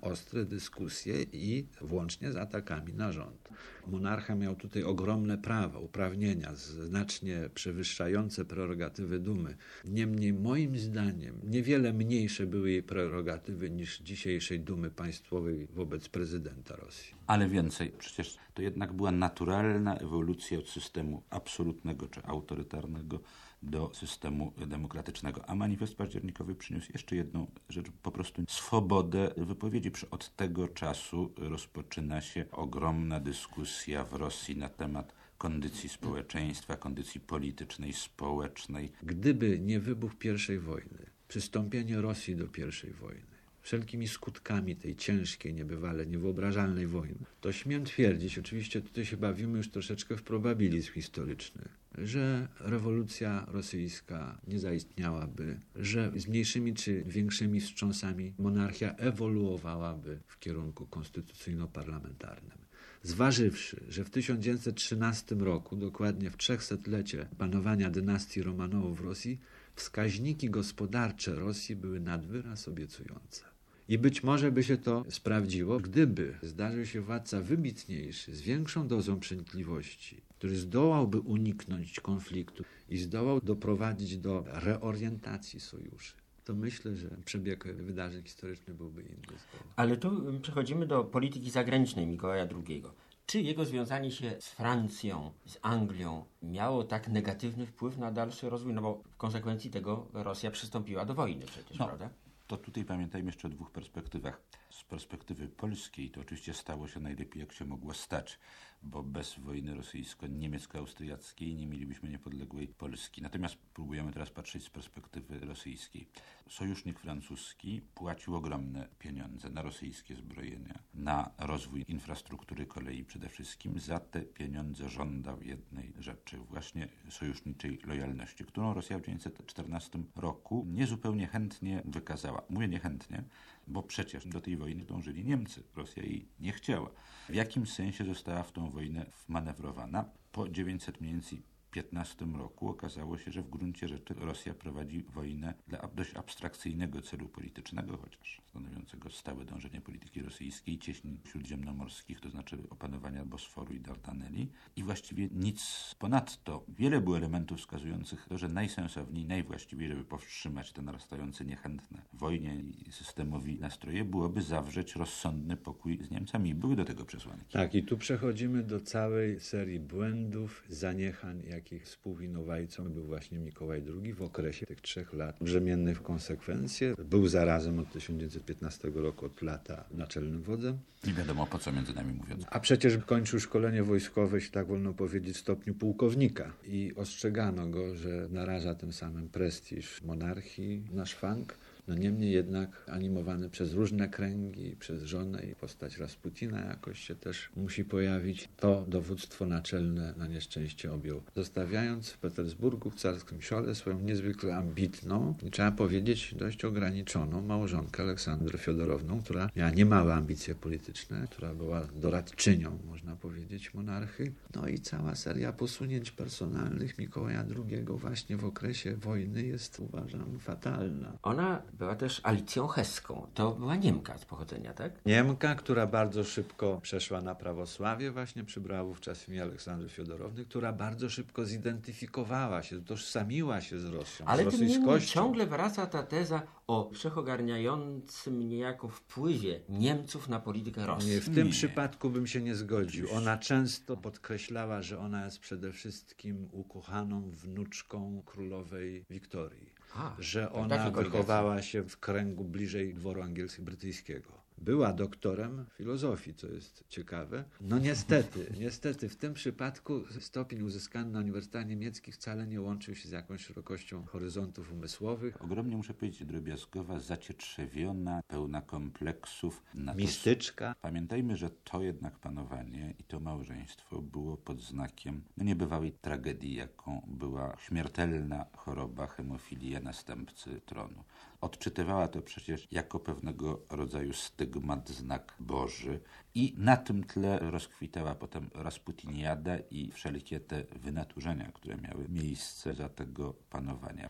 ostre 0.00 0.44
dyskusje 0.44 1.22
i 1.22 1.66
włącznie 1.80 2.32
z 2.32 2.36
atakami 2.36 2.94
na 2.94 3.12
rząd. 3.12 3.48
Monarcha 3.86 4.34
miał 4.34 4.56
tutaj 4.56 4.82
ogromne 4.82 5.38
prawa, 5.38 5.78
uprawnienia, 5.78 6.54
znacznie 6.54 7.50
przewyższające 7.54 8.44
prerogatywy 8.44 9.18
dumy. 9.18 9.56
Niemniej 9.84 10.32
moim 10.32 10.78
zdaniem 10.78 11.40
niewiele 11.44 11.92
mniejsze 11.92 12.46
były 12.46 12.70
jej 12.70 12.82
prerogatywy 12.82 13.70
niż 13.70 13.98
dzisiejszej 13.98 14.60
dumy 14.60 14.90
państwowej 14.90 15.66
wobec 15.66 16.08
prezydenta 16.08 16.76
Rosji. 16.76 17.14
Ale 17.26 17.48
więcej, 17.48 17.92
przecież 17.98 18.36
to 18.54 18.62
jednak 18.62 18.92
była 18.92 19.12
naturalna 19.12 19.96
ewolucja 19.96 20.58
od 20.58 20.68
systemu 20.68 21.22
absolutnego 21.30 22.08
czy 22.08 22.22
autorytarnego 22.24 23.20
do 23.62 23.94
systemu 23.94 24.52
demokratycznego. 24.66 25.48
A 25.48 25.54
manifest 25.54 25.96
październikowy 25.96 26.54
przyniósł 26.54 26.92
jeszcze 26.92 27.16
jedną 27.16 27.46
rzecz, 27.68 27.86
po 28.02 28.10
prostu 28.10 28.42
swobodę 28.48 29.34
wypowiedzi. 29.36 29.90
Od 30.10 30.36
tego 30.36 30.68
czasu 30.68 31.32
rozpoczyna 31.36 32.20
się 32.20 32.44
ogromna 32.50 33.20
dyskusja 33.20 34.04
w 34.04 34.12
Rosji 34.12 34.56
na 34.56 34.68
temat 34.68 35.14
kondycji 35.38 35.88
społeczeństwa, 35.88 36.76
kondycji 36.76 37.20
politycznej, 37.20 37.92
społecznej. 37.92 38.92
Gdyby 39.02 39.58
nie 39.58 39.80
wybuch 39.80 40.12
I 40.54 40.58
wojny, 40.58 41.06
przystąpienie 41.28 42.00
Rosji 42.00 42.36
do 42.36 42.44
I 42.88 42.92
wojny, 42.92 43.31
wszelkimi 43.62 44.08
skutkami 44.08 44.76
tej 44.76 44.96
ciężkiej, 44.96 45.54
niebywale 45.54 46.06
niewyobrażalnej 46.06 46.86
wojny, 46.86 47.24
to 47.40 47.52
śmiem 47.52 47.84
twierdzić, 47.84 48.38
oczywiście 48.38 48.80
tutaj 48.80 49.04
się 49.04 49.16
bawimy 49.16 49.58
już 49.58 49.70
troszeczkę 49.70 50.16
w 50.16 50.22
probabilizm 50.22 50.92
historyczny, 50.92 51.68
że 51.98 52.48
rewolucja 52.60 53.46
rosyjska 53.48 54.40
nie 54.48 54.58
zaistniałaby, 54.58 55.58
że 55.76 56.12
z 56.16 56.28
mniejszymi 56.28 56.74
czy 56.74 57.02
większymi 57.06 57.60
wstrząsami 57.60 58.34
monarchia 58.38 58.94
ewoluowałaby 58.94 60.18
w 60.26 60.38
kierunku 60.38 60.86
konstytucyjno-parlamentarnym. 60.86 62.62
Zważywszy, 63.02 63.84
że 63.88 64.04
w 64.04 64.10
1913 64.10 65.34
roku, 65.34 65.76
dokładnie 65.76 66.30
w 66.30 66.36
trzechsetlecie 66.36 67.28
panowania 67.38 67.90
dynastii 67.90 68.42
Romanowów 68.42 68.98
w 68.98 69.04
Rosji, 69.04 69.40
wskaźniki 69.76 70.50
gospodarcze 70.50 71.34
Rosji 71.34 71.76
były 71.76 72.00
nad 72.00 72.26
wyraz 72.26 72.68
obiecujące. 72.68 73.51
I 73.88 73.98
być 73.98 74.22
może 74.22 74.52
by 74.52 74.64
się 74.64 74.76
to 74.76 75.04
sprawdziło, 75.08 75.80
gdyby 75.80 76.34
zdarzył 76.42 76.86
się 76.86 77.00
władca 77.00 77.40
wybitniejszy, 77.40 78.34
z 78.34 78.40
większą 78.40 78.88
dozą 78.88 79.20
przenikliwości, 79.20 80.22
który 80.38 80.56
zdołałby 80.56 81.20
uniknąć 81.20 82.00
konfliktu 82.00 82.64
i 82.88 82.98
zdołał 82.98 83.40
doprowadzić 83.40 84.16
do 84.16 84.44
reorientacji 84.46 85.60
sojuszy. 85.60 86.14
To 86.44 86.54
myślę, 86.54 86.96
że 86.96 87.08
przebieg 87.24 87.76
wydarzeń 87.76 88.22
historycznych 88.22 88.76
byłby 88.76 89.02
inny. 89.02 89.38
Ale 89.76 89.96
tu 89.96 90.40
przechodzimy 90.42 90.86
do 90.86 91.04
polityki 91.04 91.50
zagranicznej 91.50 92.06
Mikołaja 92.06 92.48
II. 92.68 92.82
Czy 93.26 93.40
jego 93.40 93.64
związanie 93.64 94.10
się 94.10 94.36
z 94.40 94.48
Francją, 94.48 95.32
z 95.46 95.58
Anglią 95.62 96.24
miało 96.42 96.84
tak 96.84 97.08
negatywny 97.08 97.66
wpływ 97.66 97.98
na 97.98 98.12
dalszy 98.12 98.50
rozwój? 98.50 98.74
No 98.74 98.82
bo 98.82 99.02
w 99.10 99.16
konsekwencji 99.16 99.70
tego 99.70 100.06
Rosja 100.12 100.50
przystąpiła 100.50 101.04
do 101.04 101.14
wojny 101.14 101.46
przecież, 101.46 101.78
no, 101.78 101.86
prawda? 101.86 102.10
To 102.52 102.58
tutaj 102.58 102.84
pamiętajmy 102.84 103.28
jeszcze 103.28 103.48
o 103.48 103.50
dwóch 103.50 103.70
perspektywach. 103.70 104.40
Z 104.70 104.84
perspektywy 104.84 105.48
polskiej 105.48 106.10
to 106.10 106.20
oczywiście 106.20 106.54
stało 106.54 106.88
się 106.88 107.00
najlepiej, 107.00 107.40
jak 107.40 107.52
się 107.52 107.64
mogło 107.64 107.94
stać, 107.94 108.38
bo 108.82 109.02
bez 109.02 109.38
wojny 109.38 109.74
rosyjsko-niemiecko-austriackiej 109.74 111.56
nie 111.56 111.66
mielibyśmy 111.66 112.08
niepodległej 112.08 112.68
Polski. 112.68 113.22
Natomiast 113.22 113.56
próbujemy 113.74 114.12
teraz 114.12 114.30
patrzeć 114.30 114.64
z 114.64 114.70
perspektywy 114.70 115.38
rosyjskiej. 115.38 116.06
Sojusznik 116.48 116.98
francuski 116.98 117.80
płacił 117.94 118.36
ogromne 118.36 118.88
pieniądze 118.98 119.50
na 119.50 119.62
rosyjskie 119.62 120.16
zbrojenia, 120.16 120.78
na 120.94 121.30
rozwój 121.38 121.84
infrastruktury 121.88 122.66
kolei 122.66 123.04
przede 123.04 123.28
wszystkim. 123.28 123.80
Za 123.80 123.98
te 123.98 124.22
pieniądze 124.22 124.88
żądał 124.88 125.42
jednej 125.42 125.92
rzeczy, 125.98 126.38
właśnie 126.38 126.88
sojuszniczej 127.08 127.78
lojalności, 127.84 128.44
którą 128.44 128.74
Rosja 128.74 128.98
w 128.98 129.02
1914 129.02 129.98
roku 130.16 130.66
niezupełnie 130.68 131.26
chętnie 131.26 131.82
wykazała. 131.84 132.42
Mówię 132.48 132.68
niechętnie, 132.68 133.24
bo 133.66 133.82
przecież 133.82 134.26
do 134.26 134.40
tej 134.40 134.56
wojny 134.56 134.84
dążyli 134.84 135.24
Niemcy. 135.24 135.62
Rosja 135.76 136.02
jej 136.02 136.28
nie 136.40 136.52
chciała. 136.52 136.90
W 137.28 137.34
jakim 137.34 137.66
sensie 137.66 138.04
została 138.04 138.42
w 138.42 138.52
tą 138.52 138.70
wojnę 138.70 139.06
wmanewrowana? 139.28 140.04
Po 140.32 140.48
900 140.48 141.00
mniej 141.00 141.12
więcej 141.12 141.42
2015 141.72 142.24
roku 142.38 142.68
okazało 142.68 143.18
się, 143.18 143.30
że 143.30 143.42
w 143.42 143.50
gruncie 143.50 143.88
rzeczy 143.88 144.14
Rosja 144.14 144.54
prowadzi 144.54 145.02
wojnę 145.02 145.54
dla 145.68 145.88
dość 145.94 146.14
abstrakcyjnego 146.14 147.02
celu 147.02 147.28
politycznego, 147.28 147.96
chociaż 147.96 148.42
stanowiącego 148.46 149.10
stałe 149.10 149.44
dążenie 149.44 149.80
polityki 149.80 150.22
rosyjskiej, 150.22 150.78
cieśni 150.78 151.18
śródziemnomorskich, 151.24 152.20
to 152.20 152.30
znaczy 152.30 152.58
opanowania 152.70 153.24
Bosforu 153.24 153.74
i 153.74 153.80
Dardaneli 153.80 154.50
i 154.76 154.82
właściwie 154.82 155.28
nic 155.32 155.94
ponadto. 155.98 156.64
Wiele 156.68 157.00
było 157.00 157.16
elementów 157.16 157.58
wskazujących 157.58 158.26
to, 158.28 158.38
że 158.38 158.48
najsensowniej, 158.48 159.26
najwłaściwiej, 159.26 159.88
żeby 159.88 160.04
powstrzymać 160.04 160.72
te 160.72 160.82
narastające 160.82 161.44
niechętne 161.44 162.02
wojnie 162.12 162.56
i 162.56 162.92
systemowi 162.92 163.58
nastroje, 163.60 164.04
byłoby 164.04 164.42
zawrzeć 164.42 164.96
rozsądny 164.96 165.56
pokój 165.56 165.98
z 166.04 166.10
Niemcami. 166.10 166.54
Były 166.54 166.76
do 166.76 166.84
tego 166.84 167.04
przesłanki. 167.04 167.52
Tak, 167.52 167.74
i 167.74 167.82
tu 167.84 167.98
przechodzimy 167.98 168.62
do 168.62 168.80
całej 168.80 169.40
serii 169.40 169.80
błędów, 169.80 170.64
zaniechań, 170.68 171.42
jak 171.46 171.61
jakich 171.62 171.84
współwinowajcą 171.84 172.88
był 172.88 173.04
właśnie 173.04 173.38
Mikołaj 173.38 173.82
II 174.02 174.12
w 174.12 174.22
okresie 174.22 174.66
tych 174.66 174.80
trzech 174.80 175.12
lat 175.12 175.36
brzemiennych 175.40 175.98
w 175.98 176.02
konsekwencje. 176.02 176.94
Był 177.04 177.28
zarazem 177.28 177.78
od 177.78 177.92
1915 177.92 178.90
roku 178.94 179.26
od 179.26 179.42
lata 179.42 179.84
naczelnym 179.90 180.42
wodzem. 180.42 180.78
Nie 181.06 181.12
wiadomo 181.12 181.46
po 181.46 181.58
co 181.58 181.72
między 181.72 181.94
nami 181.94 182.12
mówiąc. 182.14 182.44
A 182.50 182.60
przecież 182.60 182.98
kończył 182.98 183.40
szkolenie 183.40 183.82
wojskowe, 183.82 184.36
jeśli 184.36 184.50
tak 184.50 184.66
wolno 184.66 184.92
powiedzieć, 184.92 185.36
w 185.36 185.40
stopniu 185.40 185.74
pułkownika 185.74 186.52
i 186.64 186.92
ostrzegano 186.96 187.66
go, 187.66 187.96
że 187.96 188.28
naraża 188.30 188.74
tym 188.74 188.92
samym 188.92 189.28
prestiż 189.28 190.02
monarchii 190.02 190.84
na 190.92 191.06
szwank. 191.06 191.58
No 191.88 191.94
niemniej 191.94 192.32
jednak 192.32 192.84
animowany 192.90 193.50
przez 193.50 193.72
różne 193.72 194.08
kręgi, 194.08 194.76
przez 194.78 195.02
żonę 195.02 195.42
i 195.46 195.54
postać 195.54 195.98
Rasputina 195.98 196.60
jakoś 196.60 196.98
się 196.98 197.14
też 197.14 197.50
musi 197.56 197.84
pojawić. 197.84 198.48
To 198.56 198.84
dowództwo 198.88 199.46
naczelne 199.46 200.14
na 200.16 200.26
nieszczęście 200.26 200.92
objął. 200.92 201.22
Zostawiając 201.36 202.10
w 202.10 202.18
Petersburgu 202.18 202.90
w 202.90 202.94
carskim 202.94 203.42
siole 203.42 203.74
swoją 203.74 204.00
niezwykle 204.00 204.56
ambitną 204.56 205.34
i 205.42 205.50
trzeba 205.50 205.72
powiedzieć 205.72 206.34
dość 206.34 206.64
ograniczoną 206.64 207.42
małżonkę 207.42 208.02
Aleksandrę 208.02 208.58
Fiodorowną, 208.58 209.22
która 209.22 209.50
miała 209.56 209.70
niemałe 209.70 210.14
ambicje 210.14 210.54
polityczne, 210.54 211.26
która 211.30 211.54
była 211.54 211.86
doradczynią, 211.86 212.78
można 212.86 213.16
powiedzieć, 213.16 213.74
monarchy. 213.74 214.32
No 214.54 214.68
i 214.68 214.78
cała 214.78 215.14
seria 215.14 215.52
posunięć 215.52 216.10
personalnych 216.10 216.98
Mikołaja 216.98 217.44
II 217.68 217.84
właśnie 217.86 218.36
w 218.36 218.44
okresie 218.44 218.96
wojny 218.96 219.46
jest 219.46 219.80
uważam 219.80 220.38
fatalna. 220.38 221.18
Ona 221.22 221.62
była 221.72 221.94
też 221.96 222.20
Alicją 222.24 222.66
Heską. 222.66 223.26
To 223.34 223.50
była 223.52 223.76
Niemka 223.76 224.18
z 224.18 224.24
pochodzenia, 224.24 224.74
tak? 224.74 224.92
Niemka, 225.06 225.54
która 225.54 225.86
bardzo 225.86 226.24
szybko 226.24 226.80
przeszła 226.82 227.20
na 227.20 227.34
prawosławie, 227.34 228.10
właśnie 228.10 228.44
przybrała 228.44 228.84
wówczas 228.84 229.28
imię 229.28 229.42
Aleksandry 229.42 229.88
Fiodorowny, 229.88 230.44
która 230.44 230.72
bardzo 230.72 231.10
szybko 231.10 231.44
zidentyfikowała 231.44 232.62
się, 232.62 232.84
tożsamiła 232.84 233.60
się 233.60 233.78
z 233.78 233.84
Rosją, 233.86 234.26
Ale 234.26 234.42
z 234.42 234.46
rosyjskością. 234.46 235.14
ciągle 235.14 235.46
wraca 235.46 235.86
ta 235.86 236.02
teza 236.02 236.42
o 236.66 236.90
wszechogarniającym 236.94 238.48
niejako 238.48 238.88
wpływie 238.88 239.60
Niemców 239.68 240.28
na 240.28 240.40
politykę 240.40 240.86
Rosji. 240.86 241.10
Nie, 241.10 241.20
w 241.20 241.34
tym 241.34 241.46
Nie. 241.46 241.52
przypadku 241.52 242.10
bym 242.10 242.26
się 242.26 242.40
nie 242.42 242.54
zgodził. 242.54 243.06
Ona 243.12 243.38
często 243.38 243.96
podkreślała, 243.96 244.82
że 244.82 244.98
ona 244.98 245.24
jest 245.24 245.38
przede 245.38 245.72
wszystkim 245.72 246.48
ukochaną 246.52 247.30
wnuczką 247.30 248.22
królowej 248.26 249.04
Wiktorii. 249.10 249.71
A, 249.94 250.14
że 250.18 250.46
to 250.46 250.52
ona 250.52 250.76
takie 250.76 250.90
korytarze. 250.90 251.10
wychowała 251.10 251.62
się 251.62 251.82
w 251.82 251.98
kręgu 251.98 252.44
bliżej 252.44 252.94
dworu 252.94 253.22
angielsko-brytyjskiego. 253.22 254.41
Była 254.58 254.92
doktorem 254.92 255.66
filozofii, 255.74 256.34
co 256.34 256.46
jest 256.46 256.84
ciekawe. 256.88 257.44
No 257.60 257.78
niestety, 257.78 258.52
niestety 258.60 259.08
w 259.08 259.16
tym 259.16 259.34
przypadku 259.34 260.04
stopień 260.20 260.62
uzyskany 260.62 261.10
na 261.10 261.18
Uniwersytetach 261.18 261.66
Niemieckich 261.68 262.14
wcale 262.14 262.46
nie 262.46 262.60
łączył 262.60 262.94
się 262.94 263.08
z 263.08 263.12
jakąś 263.12 263.44
szerokością 263.44 264.04
horyzontów 264.04 264.72
umysłowych. 264.72 265.42
Ogromnie 265.44 265.76
muszę 265.76 265.94
powiedzieć, 265.94 266.24
drobiazgowa, 266.24 267.00
zacietrzewiona, 267.00 268.22
pełna 268.28 268.62
kompleksów. 268.62 269.62
Na 269.74 269.92
to- 269.92 269.98
Mistyczka. 269.98 270.74
Pamiętajmy, 270.82 271.36
że 271.36 271.50
to 271.50 271.82
jednak 271.82 272.18
panowanie 272.18 272.94
i 272.98 273.04
to 273.04 273.20
małżeństwo 273.20 274.02
było 274.02 274.36
pod 274.36 274.60
znakiem 274.60 275.22
no, 275.36 275.44
niebywałej 275.44 275.92
tragedii, 275.92 276.54
jaką 276.54 277.02
była 277.06 277.56
śmiertelna 277.58 278.46
choroba 278.56 279.06
hemofilia 279.06 279.80
następcy 279.80 280.60
tronu. 280.66 281.04
Odczytywała 281.42 282.08
to 282.08 282.22
przecież 282.22 282.68
jako 282.70 282.98
pewnego 282.98 283.60
rodzaju 283.70 284.12
stygmat, 284.12 284.88
znak 284.88 285.34
Boży 285.40 286.00
i 286.34 286.54
na 286.58 286.76
tym 286.76 287.04
tle 287.04 287.38
rozkwitała 287.38 288.14
potem 288.14 288.50
Rasputiniada 288.54 289.58
i 289.70 289.92
wszelkie 289.92 290.40
te 290.40 290.64
wynaturzenia, 290.64 291.52
które 291.52 291.76
miały 291.76 292.08
miejsce 292.08 292.74
za 292.74 292.88
tego 292.88 293.34
panowania. 293.50 294.08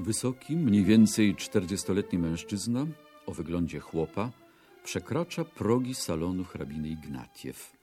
Wysoki, 0.00 0.56
mniej 0.56 0.84
więcej 0.84 1.34
40-letni 1.34 2.18
mężczyzna 2.18 2.86
o 3.26 3.32
wyglądzie 3.32 3.80
chłopa 3.80 4.30
przekracza 4.84 5.44
progi 5.44 5.94
salonu 5.94 6.44
hrabiny 6.44 6.88
Ignatiew. 6.88 7.77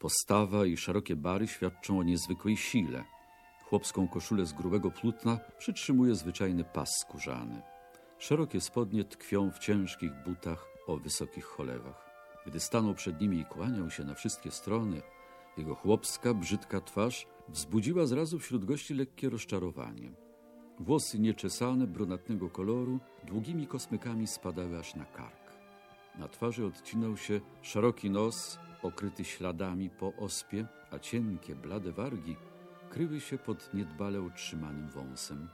Postawa 0.00 0.66
i 0.66 0.76
szerokie 0.76 1.16
bary 1.16 1.48
świadczą 1.48 1.98
o 1.98 2.02
niezwykłej 2.02 2.56
sile. 2.56 3.04
Chłopską 3.64 4.08
koszulę 4.08 4.46
z 4.46 4.52
grubego 4.52 4.90
plutna 4.90 5.40
przytrzymuje 5.58 6.14
zwyczajny 6.14 6.64
pas 6.64 6.88
skórzany. 7.00 7.62
Szerokie 8.18 8.60
spodnie 8.60 9.04
tkwią 9.04 9.50
w 9.50 9.58
ciężkich 9.58 10.10
butach 10.26 10.66
o 10.86 10.96
wysokich 10.96 11.44
cholewach. 11.44 12.10
Gdy 12.46 12.60
stanął 12.60 12.94
przed 12.94 13.20
nimi 13.20 13.40
i 13.40 13.44
kłaniał 13.44 13.90
się 13.90 14.04
na 14.04 14.14
wszystkie 14.14 14.50
strony, 14.50 15.02
jego 15.56 15.74
chłopska, 15.74 16.34
brzydka 16.34 16.80
twarz 16.80 17.26
wzbudziła 17.48 18.06
zrazu 18.06 18.38
wśród 18.38 18.64
gości 18.64 18.94
lekkie 18.94 19.30
rozczarowanie. 19.30 20.12
Włosy 20.78 21.18
nieczesane, 21.18 21.86
brunatnego 21.86 22.50
koloru, 22.50 22.98
długimi 23.24 23.66
kosmykami 23.66 24.26
spadały 24.26 24.78
aż 24.78 24.94
na 24.94 25.04
kark. 25.04 25.52
Na 26.18 26.28
twarzy 26.28 26.66
odcinał 26.66 27.16
się 27.16 27.40
szeroki 27.62 28.10
nos, 28.10 28.58
okryty 28.82 29.24
śladami 29.24 29.90
po 29.90 30.12
ospie, 30.16 30.66
a 30.90 30.98
cienkie, 30.98 31.54
blade 31.54 31.92
wargi 31.92 32.36
kryły 32.90 33.20
się 33.20 33.38
pod 33.38 33.74
niedbale 33.74 34.20
utrzymanym 34.20 34.88
wąsem. 34.88 35.48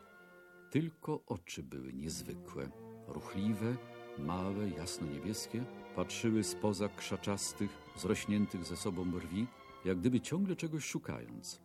Tylko 0.70 1.20
oczy 1.26 1.62
były 1.62 1.92
niezwykłe, 1.92 2.68
ruchliwe, 3.08 3.76
małe, 4.18 4.70
jasno-niebieskie, 4.70 5.64
patrzyły 5.96 6.44
spoza 6.44 6.88
krzaczastych, 6.88 7.70
zrośniętych 7.96 8.64
ze 8.64 8.76
sobą 8.76 9.10
brwi, 9.10 9.46
jak 9.84 9.98
gdyby 9.98 10.20
ciągle 10.20 10.56
czegoś 10.56 10.84
szukając. 10.84 11.62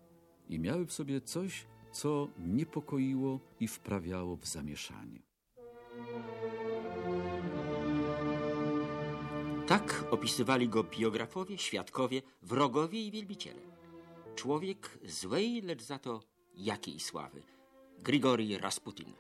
I 0.50 0.60
miały 0.60 0.86
w 0.86 0.94
sobie 0.94 1.22
coś, 1.22 1.66
co 1.92 2.28
niepokoiło 2.40 3.40
i 3.60 3.68
wprawiało 3.68 4.36
w 4.36 4.46
zamieszanie. 4.46 5.31
Tak 9.72 10.06
opisywali 10.12 10.70
go 10.70 10.84
biografowie, 10.84 11.58
świadkowie, 11.58 12.22
wrogowie 12.42 13.02
i 13.02 13.12
wielbiciele. 13.12 13.62
Człowiek 14.36 15.00
złej, 15.06 15.62
lecz 15.62 15.82
za 15.82 16.00
to 16.00 16.20
jakiej 16.56 17.00
sławy. 17.00 17.44
Grigori 18.00 18.58
Rasputin. 18.58 19.14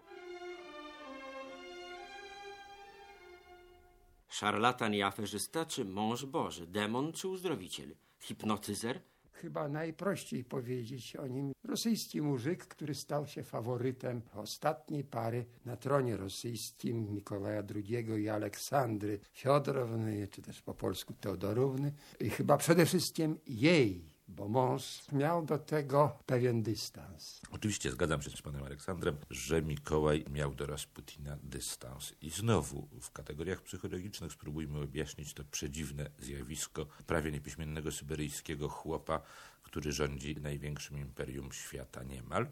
Szarlatan 4.30 4.94
i 4.94 5.02
aferzysta, 5.02 5.66
czy 5.66 5.86
mąż 5.86 6.26
Boży, 6.26 6.68
demon 6.68 7.14
czy 7.14 7.28
uzdrowiciel, 7.28 7.96
hipnotyzer, 8.20 9.02
Chyba 9.41 9.67
najprościej 9.67 10.43
powiedzieć 10.43 11.15
o 11.15 11.27
nim 11.27 11.51
rosyjski 11.63 12.21
muzyk, 12.21 12.65
który 12.67 12.95
stał 12.95 13.27
się 13.27 13.43
faworytem 13.43 14.21
ostatniej 14.34 15.04
pary 15.04 15.45
na 15.65 15.77
tronie 15.77 16.17
rosyjskim 16.17 17.13
Mikołaja 17.13 17.63
II 17.75 18.23
i 18.23 18.30
Aleksandry 18.30 19.19
Fiodorowny, 19.34 20.27
czy 20.27 20.41
też 20.41 20.62
po 20.62 20.73
polsku 20.73 21.13
Teodorówny. 21.13 21.93
I 22.19 22.30
chyba 22.30 22.58
przede 22.58 22.86
wszystkim 22.86 23.38
jej 23.47 24.11
bo 24.36 24.48
mąż 24.48 25.12
miał 25.12 25.46
do 25.46 25.58
tego 25.60 26.17
pewien 26.26 26.63
dystans. 26.63 27.41
Oczywiście 27.52 27.91
zgadzam 27.91 28.22
się 28.22 28.30
z 28.30 28.41
panem 28.41 28.63
Aleksandrem, 28.63 29.17
że 29.30 29.62
Mikołaj 29.62 30.26
miał 30.30 30.56
do 30.56 30.65
Rasputina 30.65 31.38
dystans. 31.44 32.13
I 32.22 32.30
znowu 32.30 32.88
w 33.02 33.12
kategoriach 33.12 33.62
psychologicznych 33.62 34.32
spróbujmy 34.32 34.80
objaśnić 34.80 35.34
to 35.34 35.44
przedziwne 35.44 36.10
zjawisko 36.20 36.86
prawie 37.08 37.32
niepiśmiennego 37.32 37.91
syberyjskiego 37.91 38.70
chłopa, 38.70 39.22
który 39.63 39.91
rządzi 39.91 40.36
największym 40.41 40.98
imperium 40.98 41.52
świata 41.52 42.04
niemal. 42.04 42.48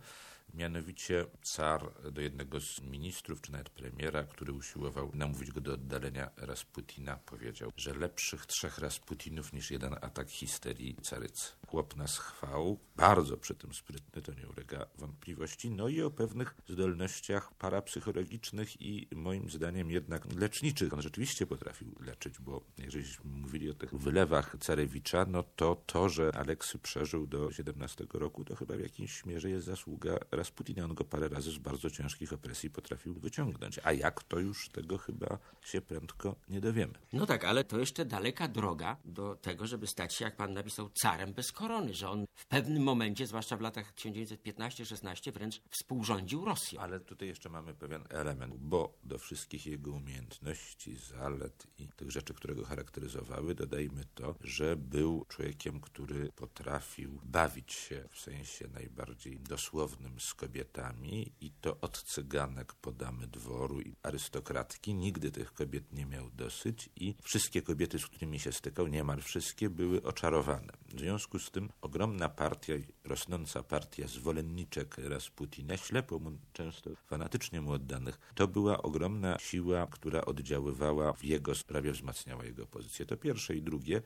Mianowicie 0.53 1.25
car 1.41 2.11
do 2.11 2.21
jednego 2.21 2.59
z 2.59 2.81
ministrów, 2.81 3.41
czy 3.41 3.51
nawet 3.51 3.69
premiera, 3.69 4.23
który 4.23 4.53
usiłował 4.53 5.11
namówić 5.13 5.51
go 5.51 5.61
do 5.61 5.73
oddalenia 5.73 6.29
Rasputina, 6.37 7.19
powiedział, 7.25 7.71
że 7.77 7.93
lepszych 7.93 8.45
trzech 8.45 8.77
Rasputinów 8.77 9.53
niż 9.53 9.71
jeden 9.71 9.93
atak 10.01 10.29
histerii 10.29 10.95
carycy. 11.01 11.51
Chłop 11.67 11.95
nas 11.95 12.17
chwał, 12.17 12.79
bardzo 12.95 13.37
przy 13.37 13.55
tym 13.55 13.73
sprytny, 13.73 14.21
to 14.21 14.33
nie 14.33 14.47
ulega 14.47 14.85
wątpliwości, 14.97 15.71
no 15.71 15.87
i 15.87 16.01
o 16.01 16.11
pewnych 16.11 16.55
zdolnościach 16.69 17.53
parapsychologicznych 17.53 18.81
i 18.81 19.07
moim 19.15 19.49
zdaniem 19.49 19.91
jednak 19.91 20.33
leczniczych. 20.35 20.93
On 20.93 21.01
rzeczywiście 21.01 21.45
potrafił 21.47 21.95
leczyć, 21.99 22.39
bo 22.39 22.61
jeżeliśmy 22.77 23.31
mówili 23.31 23.69
o 23.69 23.73
tych 23.73 23.93
wylewach 23.93 24.55
Carewicza, 24.59 25.25
no 25.25 25.43
to 25.55 25.83
to, 25.85 26.09
że 26.09 26.31
Aleksy 26.35 26.79
przeżył 26.79 27.27
do 27.27 27.51
17 27.51 28.05
roku, 28.13 28.45
to 28.45 28.55
chyba 28.55 28.75
w 28.75 28.79
jakimś 28.79 29.25
mierze 29.25 29.49
jest 29.49 29.65
zasługa 29.65 30.17
Rasputina. 30.39 30.85
On 30.85 30.93
go 30.93 31.03
parę 31.03 31.29
razy 31.29 31.51
z 31.51 31.57
bardzo 31.57 31.89
ciężkich 31.89 32.33
opresji 32.33 32.69
potrafił 32.69 33.13
wyciągnąć. 33.13 33.79
A 33.83 33.91
jak, 33.93 34.23
to 34.23 34.39
już 34.39 34.69
tego 34.69 34.97
chyba 34.97 35.37
się 35.61 35.81
prędko 35.81 36.35
nie 36.49 36.61
dowiemy. 36.61 36.93
No 37.13 37.25
tak, 37.25 37.45
ale 37.45 37.63
to 37.63 37.79
jeszcze 37.79 38.05
daleka 38.05 38.47
droga 38.47 38.97
do 39.05 39.35
tego, 39.35 39.67
żeby 39.67 39.87
stać 39.87 40.15
się, 40.15 40.25
jak 40.25 40.35
pan 40.35 40.53
napisał, 40.53 40.89
carem 40.89 41.33
bez 41.33 41.51
korony, 41.51 41.93
że 41.93 42.09
on 42.09 42.25
w 42.35 42.45
pewnym 42.45 42.83
momencie, 42.83 43.27
zwłaszcza 43.27 43.57
w 43.57 43.61
latach 43.61 43.93
1915-16, 43.93 45.31
wręcz 45.31 45.61
współrządził 45.69 46.45
Rosją. 46.45 46.81
Ale 46.81 46.99
tutaj 46.99 47.27
jeszcze 47.27 47.49
mamy 47.49 47.73
pewien 47.73 48.03
element, 48.09 48.57
bo 48.57 48.93
do 49.03 49.17
wszystkich 49.17 49.65
jego 49.65 49.91
umiejętności, 49.91 50.95
zalet 50.95 51.67
i 51.77 51.87
tych 51.87 52.11
rzeczy, 52.11 52.33
które 52.33 52.55
go 52.55 52.65
charakteryzowały, 52.65 53.55
dodajmy 53.55 54.03
to, 54.15 54.35
że 54.41 54.75
był 54.75 55.25
człowiekiem, 55.27 55.81
który 55.81 56.31
potrafił 56.35 57.19
bawić 57.23 57.73
się 57.73 58.03
w 58.11 58.19
sensie 58.19 58.67
najbardziej 58.67 59.39
dosłownym 59.39 60.19
z 60.29 60.33
kobietami 60.33 61.31
i 61.41 61.51
to 61.51 61.77
od 61.81 62.03
cyganek 62.03 62.73
po 62.73 62.91
damy 62.91 63.27
dworu 63.27 63.81
i 63.81 63.95
arystokratki. 64.03 64.93
Nigdy 64.93 65.31
tych 65.31 65.53
kobiet 65.53 65.93
nie 65.93 66.05
miał 66.05 66.29
dosyć 66.29 66.89
i 66.95 67.15
wszystkie 67.23 67.61
kobiety, 67.61 67.99
z 67.99 68.07
którymi 68.07 68.39
się 68.39 68.51
stykał, 68.51 68.87
niemal 68.87 69.21
wszystkie 69.21 69.69
były 69.69 70.03
oczarowane. 70.03 70.73
W 70.95 70.99
związku 70.99 71.39
z 71.39 71.51
tym 71.51 71.69
ogromna 71.81 72.29
partia, 72.29 72.73
rosnąca 73.03 73.63
partia 73.63 74.07
zwolenniczek 74.07 74.97
Rasputina, 74.97 75.77
ślepo 75.77 76.19
mu, 76.19 76.31
często 76.53 76.89
fanatycznie 76.95 77.61
mu 77.61 77.71
oddanych, 77.71 78.19
to 78.35 78.47
była 78.47 78.81
ogromna 78.81 79.37
siła, 79.39 79.87
która 79.87 80.21
oddziaływała 80.25 81.13
w 81.13 81.23
jego 81.23 81.55
sprawie, 81.55 81.91
wzmacniała 81.91 82.45
jego 82.45 82.65
pozycję. 82.65 83.05
To 83.05 83.17
pierwsze 83.17 83.55
i 83.55 83.61
drugie 83.61 84.01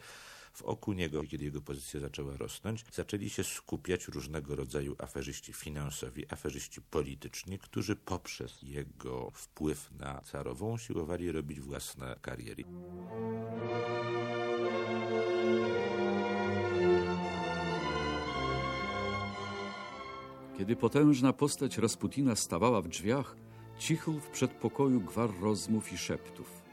w 0.54 0.62
oku 0.62 0.94
niego, 0.94 1.24
kiedy 1.24 1.44
jego 1.44 1.62
pozycja 1.62 2.00
zaczęła 2.00 2.38
rosnąć, 2.38 2.86
zaczęli 2.92 3.30
się 3.30 3.44
skupiać 3.44 4.08
różnego 4.08 4.56
rodzaju 4.56 4.96
aferzyści 5.00 5.54
finansowi, 5.54 6.26
aferzyści 6.34 6.82
polityczni, 6.82 7.60
którzy 7.60 7.96
poprzez 7.96 8.62
jego 8.62 9.32
wpływ 9.32 9.92
na 10.00 10.22
carową 10.22 10.78
siłowali 10.78 11.32
robić 11.32 11.60
własne 11.60 12.16
kariery. 12.22 12.64
Kiedy 20.58 20.76
potężna 20.76 21.34
postać 21.34 21.78
Rasputina 21.78 22.36
stawała 22.36 22.82
w 22.82 22.88
drzwiach, 22.88 23.36
cichł 23.78 24.20
w 24.20 24.30
przedpokoju 24.30 25.02
gwar 25.02 25.30
rozmów 25.42 25.94
i 25.94 25.98
szeptów. 25.98 26.64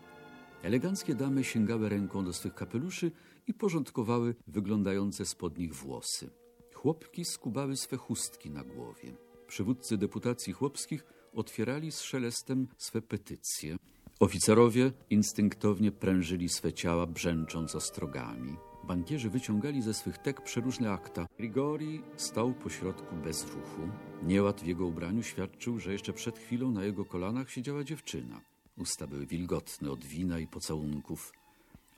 Eleganckie 0.63 1.15
damy 1.15 1.45
sięgały 1.45 1.89
ręką 1.89 2.25
do 2.25 2.33
swych 2.33 2.55
kapeluszy 2.55 3.13
i 3.51 3.55
porządkowały 3.55 4.35
wyglądające 4.47 5.27
spod 5.27 5.59
nich 5.59 5.75
włosy. 5.75 6.31
Chłopki 6.75 7.25
skubały 7.25 7.77
swe 7.77 7.97
chustki 7.97 8.51
na 8.51 8.65
głowie. 8.65 9.17
Przywódcy 9.47 9.97
deputacji 9.99 10.53
chłopskich 10.53 11.05
otwierali 11.35 11.93
z 11.93 12.01
szelestem 12.01 12.69
swe 12.79 13.03
petycje. 13.03 13.77
Oficerowie 14.21 14.93
instynktownie 15.11 15.93
prężyli 15.93 16.49
swe 16.49 16.73
ciała, 16.73 17.07
brzęcząc 17.07 17.75
ostrogami. 17.75 18.57
Bankierzy 18.85 19.31
wyciągali 19.31 19.83
ze 19.83 19.95
swych 19.95 20.19
tek 20.19 20.41
przeróżne 20.41 20.93
akta. 20.93 21.27
Grigori 21.39 22.03
stał 22.17 22.53
pośrodku 22.53 23.17
bez 23.17 23.45
ruchu. 23.45 23.83
Nieład 24.23 24.61
w 24.61 24.67
jego 24.67 24.87
ubraniu 24.87 25.23
świadczył, 25.23 25.79
że 25.79 25.93
jeszcze 25.93 26.13
przed 26.13 26.39
chwilą 26.39 26.71
na 26.71 26.85
jego 26.85 27.05
kolanach 27.05 27.51
siedziała 27.51 27.85
dziewczyna. 27.85 28.41
Usta 28.79 29.07
były 29.07 29.27
wilgotne 29.27 29.91
od 29.91 30.05
wina 30.05 30.39
i 30.39 30.47
pocałunków, 30.47 31.33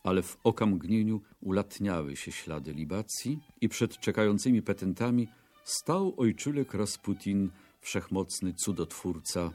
ale 0.03 0.23
w 0.23 0.37
okamgnieniu 0.45 1.21
ulatniały 1.41 2.17
się 2.17 2.33
ślady 2.33 2.73
libacji 2.73 3.39
i 3.61 3.69
przed 3.69 3.99
czekającymi 3.99 4.63
petentami 4.63 5.29
stał 5.65 6.15
ojczulek 6.17 6.75
Rasputin, 6.75 7.51
wszechmocny 7.81 8.55
cudotwórca, 8.55 9.51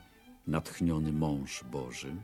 natchniony 0.48 1.14
mąż 1.14 1.64
Boży. 1.64 2.16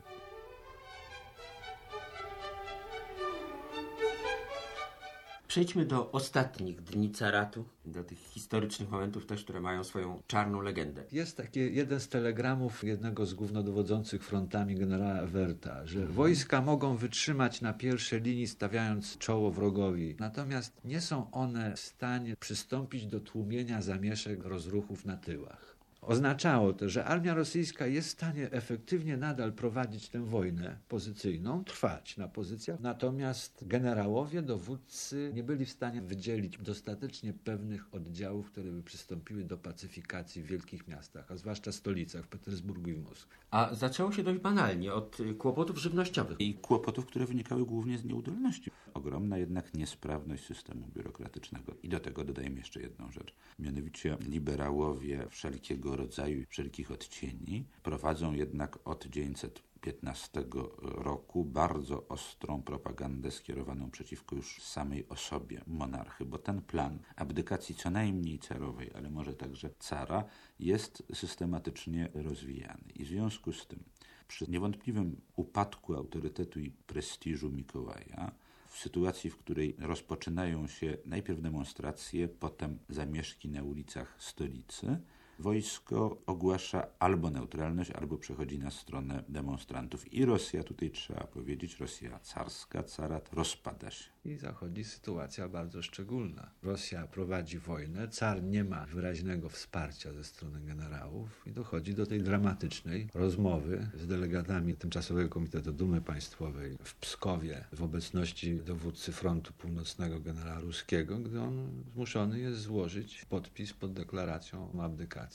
Przejdźmy 5.54 5.86
do 5.86 6.12
ostatnich 6.12 6.82
dni 6.82 7.10
caratu, 7.10 7.64
do 7.86 8.04
tych 8.04 8.18
historycznych 8.18 8.90
momentów 8.90 9.26
też, 9.26 9.44
które 9.44 9.60
mają 9.60 9.84
swoją 9.84 10.22
czarną 10.26 10.60
legendę. 10.60 11.04
Jest 11.12 11.36
taki 11.36 11.74
jeden 11.74 12.00
z 12.00 12.08
telegramów 12.08 12.84
jednego 12.84 13.26
z 13.26 13.34
głównodowodzących 13.34 14.24
frontami 14.24 14.74
generała 14.74 15.26
Werta, 15.26 15.86
że 15.86 16.06
wojska 16.06 16.62
mogą 16.62 16.96
wytrzymać 16.96 17.60
na 17.60 17.72
pierwszej 17.72 18.20
linii 18.20 18.46
stawiając 18.46 19.18
czoło 19.18 19.50
wrogowi, 19.50 20.16
natomiast 20.18 20.80
nie 20.84 21.00
są 21.00 21.30
one 21.30 21.76
w 21.76 21.80
stanie 21.80 22.36
przystąpić 22.36 23.06
do 23.06 23.20
tłumienia 23.20 23.82
zamieszek 23.82 24.44
rozruchów 24.44 25.04
na 25.04 25.16
tyłach. 25.16 25.73
Oznaczało 26.06 26.72
to, 26.72 26.88
że 26.88 27.04
armia 27.04 27.34
rosyjska 27.34 27.86
jest 27.86 28.08
w 28.08 28.10
stanie 28.10 28.52
efektywnie 28.52 29.16
nadal 29.16 29.52
prowadzić 29.52 30.08
tę 30.08 30.24
wojnę 30.24 30.78
pozycyjną, 30.88 31.64
trwać 31.64 32.16
na 32.16 32.28
pozycjach, 32.28 32.80
natomiast 32.80 33.64
generałowie, 33.66 34.42
dowódcy 34.42 35.30
nie 35.34 35.42
byli 35.42 35.64
w 35.64 35.70
stanie 35.70 36.02
wydzielić 36.02 36.58
dostatecznie 36.58 37.32
pewnych 37.32 37.94
oddziałów, 37.94 38.50
które 38.50 38.70
by 38.70 38.82
przystąpiły 38.82 39.44
do 39.44 39.58
pacyfikacji 39.58 40.42
w 40.42 40.46
wielkich 40.46 40.88
miastach, 40.88 41.32
a 41.32 41.36
zwłaszcza 41.36 41.72
stolicach, 41.72 42.24
w 42.24 42.28
Petersburgu 42.28 42.90
i 42.90 42.98
Moskwie. 42.98 43.36
A 43.50 43.74
zaczęło 43.74 44.12
się 44.12 44.22
dość 44.22 44.40
banalnie, 44.40 44.92
od 44.92 45.20
y, 45.20 45.34
kłopotów 45.34 45.78
żywnościowych. 45.78 46.40
I 46.40 46.54
kłopotów, 46.54 47.06
które 47.06 47.26
wynikały 47.26 47.66
głównie 47.66 47.98
z 47.98 48.04
nieudolności. 48.04 48.70
Ogromna 48.94 49.38
jednak 49.38 49.74
niesprawność 49.74 50.44
systemu 50.44 50.88
biurokratycznego. 50.94 51.74
I 51.82 51.88
do 51.88 52.00
tego 52.00 52.24
dodajmy 52.24 52.58
jeszcze 52.58 52.80
jedną 52.80 53.12
rzecz. 53.12 53.34
Mianowicie 53.58 54.16
liberałowie 54.28 55.26
wszelkiego 55.30 55.93
rodzaju, 55.96 56.44
wszelkich 56.48 56.90
odcieni 56.90 57.64
prowadzą 57.82 58.32
jednak 58.32 58.88
od 58.88 59.00
1915 59.00 60.44
roku 60.80 61.44
bardzo 61.44 62.08
ostrą 62.08 62.62
propagandę 62.62 63.30
skierowaną 63.30 63.90
przeciwko 63.90 64.36
już 64.36 64.62
samej 64.62 65.08
osobie 65.08 65.60
monarchy, 65.66 66.24
bo 66.24 66.38
ten 66.38 66.62
plan 66.62 66.98
abdykacji 67.16 67.74
co 67.74 67.90
najmniej 67.90 68.38
carowej, 68.38 68.90
ale 68.94 69.10
może 69.10 69.34
także 69.34 69.70
cara, 69.78 70.24
jest 70.58 71.02
systematycznie 71.14 72.08
rozwijany. 72.14 72.92
I 72.94 73.04
w 73.04 73.08
związku 73.08 73.52
z 73.52 73.66
tym, 73.66 73.84
przy 74.28 74.50
niewątpliwym 74.50 75.20
upadku 75.36 75.94
autorytetu 75.94 76.60
i 76.60 76.70
prestiżu 76.70 77.50
Mikołaja, 77.50 78.32
w 78.74 78.78
sytuacji, 78.78 79.30
w 79.30 79.36
której 79.36 79.76
rozpoczynają 79.78 80.66
się 80.66 80.96
najpierw 81.06 81.40
demonstracje, 81.40 82.28
potem 82.28 82.78
zamieszki 82.88 83.48
na 83.48 83.62
ulicach 83.62 84.16
stolicy, 84.18 85.00
wojsko 85.44 86.22
ogłasza 86.26 86.86
albo 86.98 87.30
neutralność, 87.30 87.90
albo 87.90 88.18
przechodzi 88.18 88.58
na 88.58 88.70
stronę 88.70 89.24
demonstrantów. 89.28 90.12
I 90.12 90.24
Rosja, 90.24 90.62
tutaj 90.62 90.90
trzeba 90.90 91.24
powiedzieć, 91.24 91.80
Rosja 91.80 92.18
carska, 92.18 92.82
carat 92.82 93.32
rozpada 93.32 93.90
się. 93.90 94.14
I 94.24 94.36
zachodzi 94.36 94.84
sytuacja 94.84 95.48
bardzo 95.48 95.82
szczególna. 95.82 96.50
Rosja 96.62 97.06
prowadzi 97.06 97.58
wojnę, 97.58 98.08
car 98.08 98.42
nie 98.42 98.64
ma 98.64 98.86
wyraźnego 98.86 99.48
wsparcia 99.48 100.12
ze 100.12 100.24
strony 100.24 100.60
generałów 100.60 101.42
i 101.46 101.52
dochodzi 101.52 101.94
do 101.94 102.06
tej 102.06 102.22
dramatycznej 102.22 103.08
rozmowy 103.14 103.88
z 103.94 104.06
delegatami 104.06 104.76
Tymczasowego 104.76 105.28
Komitetu 105.28 105.72
Dumy 105.72 106.00
Państwowej 106.00 106.76
w 106.84 106.94
Pskowie 106.94 107.64
w 107.72 107.82
obecności 107.82 108.56
dowódcy 108.56 109.12
Frontu 109.12 109.52
Północnego 109.52 110.20
generała 110.20 110.60
Ruskiego, 110.60 111.18
gdy 111.18 111.40
on 111.40 111.84
zmuszony 111.92 112.40
jest 112.40 112.60
złożyć 112.60 113.24
podpis 113.24 113.72
pod 113.72 113.92
deklaracją 113.92 114.70
o 114.78 114.82
abdykacji. 114.84 115.33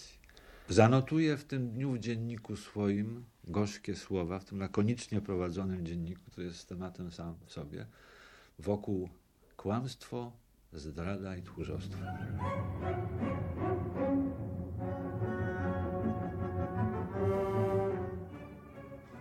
Zanotuje 0.70 1.38
w 1.38 1.46
tym 1.46 1.70
dniu 1.70 1.92
w 1.92 2.00
dzienniku 2.00 2.56
swoim 2.56 3.26
gorzkie 3.44 3.96
słowa, 3.96 4.40
w 4.40 4.46
tym 4.46 4.60
lakonicznie 4.60 5.22
prowadzonym 5.22 5.86
dzienniku, 5.86 6.22
który 6.32 6.48
jest 6.48 6.70
tematem 6.70 7.12
sam 7.12 7.36
w 7.46 7.52
sobie, 7.52 7.86
wokół 8.60 9.10
kłamstwo, 9.58 10.32
zdrada 10.74 11.38
i 11.38 11.44
tchórzostwo. 11.44 11.98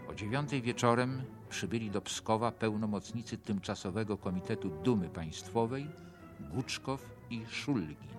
O 0.08 0.14
dziewiątej 0.14 0.62
wieczorem 0.62 1.22
przybyli 1.48 1.90
do 1.90 2.00
Pskowa 2.00 2.52
pełnomocnicy 2.52 3.38
tymczasowego 3.38 4.18
Komitetu 4.18 4.70
Dumy 4.82 5.08
Państwowej 5.08 5.86
Guczkow 6.40 7.06
i 7.30 7.46
Szulgin. 7.46 8.17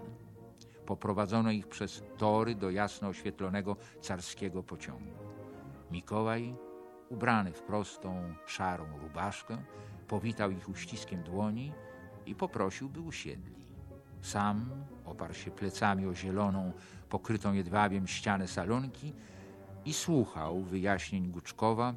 Poprowadzono 0.89 1.51
ich 1.51 1.67
przez 1.67 2.03
tory 2.17 2.55
do 2.55 2.69
jasno 2.69 3.07
oświetlonego 3.07 3.75
carskiego 4.01 4.63
pociągu. 4.63 5.17
Mikołaj, 5.91 6.55
ubrany 7.09 7.51
w 7.53 7.61
prostą, 7.61 8.33
szarą 8.45 8.85
rubaszkę, 9.01 9.57
powitał 10.07 10.51
ich 10.51 10.69
uściskiem 10.69 11.23
dłoni 11.23 11.71
i 12.25 12.35
poprosił, 12.35 12.89
by 12.89 13.01
usiedli. 13.01 13.65
Sam 14.21 14.69
oparł 15.05 15.33
się 15.33 15.51
plecami 15.51 16.05
o 16.05 16.15
zieloną, 16.15 16.71
pokrytą 17.09 17.53
jedwabiem 17.53 18.07
ścianę 18.07 18.47
salonki 18.47 19.13
i 19.85 19.93
słuchał 19.93 20.61
wyjaśnień 20.61 21.31
Guczkowa 21.31 21.93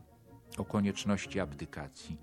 o 0.59 0.65
konieczności 0.65 1.41
abdykacji. 1.41 2.19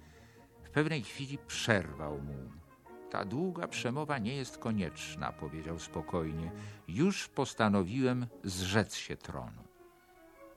W 0.63 0.69
pewnej 0.69 1.01
chwili 1.03 1.37
przerwał 1.37 2.21
mu. 2.21 2.68
Ta 3.09 3.25
długa 3.25 3.67
przemowa 3.67 4.17
nie 4.17 4.35
jest 4.35 4.57
konieczna, 4.57 5.31
powiedział 5.31 5.79
spokojnie. 5.79 6.51
Już 6.87 7.27
postanowiłem 7.27 8.27
zrzec 8.43 8.95
się 8.95 9.17
tronu. 9.17 9.63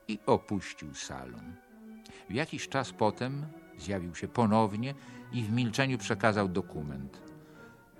I 0.07 0.19
opuścił 0.25 0.95
salon. 0.95 1.55
W 2.29 2.33
jakiś 2.33 2.69
czas 2.69 2.91
potem 2.91 3.45
zjawił 3.77 4.15
się 4.15 4.27
ponownie 4.27 4.93
i 5.31 5.43
w 5.43 5.51
milczeniu 5.51 5.97
przekazał 5.97 6.47
dokument. 6.47 7.21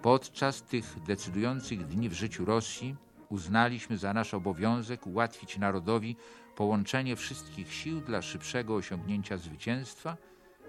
Podczas 0.02 0.62
tych 0.62 1.04
decydujących 1.04 1.88
dni 1.88 2.10
w 2.10 2.14
życiu 2.14 2.46
Rosji 2.46 2.96
uznaliśmy 3.30 3.98
za 3.98 4.14
nasz 4.14 4.34
obowiązek 4.34 5.08
ułatwić 5.08 5.58
narodowi 5.58 6.16
połączenie 6.56 7.16
wszystkich 7.16 7.74
sił 7.74 8.02
dla 8.02 8.22
szybszego 8.22 8.76
osiągnięcia 8.76 9.38
zwycięstwa 9.38 10.18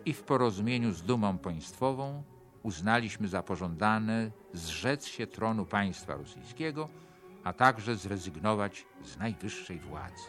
i 0.04 0.12
w 0.12 0.22
porozumieniu 0.22 0.92
z 0.92 1.02
dumą 1.02 1.38
państwową 1.38 2.22
uznaliśmy 2.64 3.28
za 3.28 3.42
pożądane 3.42 4.30
zrzec 4.52 5.06
się 5.06 5.26
tronu 5.26 5.66
państwa 5.66 6.14
rosyjskiego, 6.14 6.88
a 7.44 7.52
także 7.52 7.96
zrezygnować 7.96 8.86
z 9.02 9.18
najwyższej 9.18 9.80
władzy. 9.80 10.28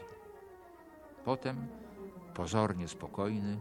Potem, 1.25 1.67
pozornie 2.33 2.87
spokojny, 2.87 3.57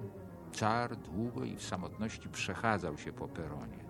car 0.53 0.97
długo 0.97 1.45
i 1.45 1.57
w 1.57 1.63
samotności 1.63 2.29
przechadzał 2.29 2.99
się 2.99 3.13
po 3.13 3.29
peronie. 3.29 3.85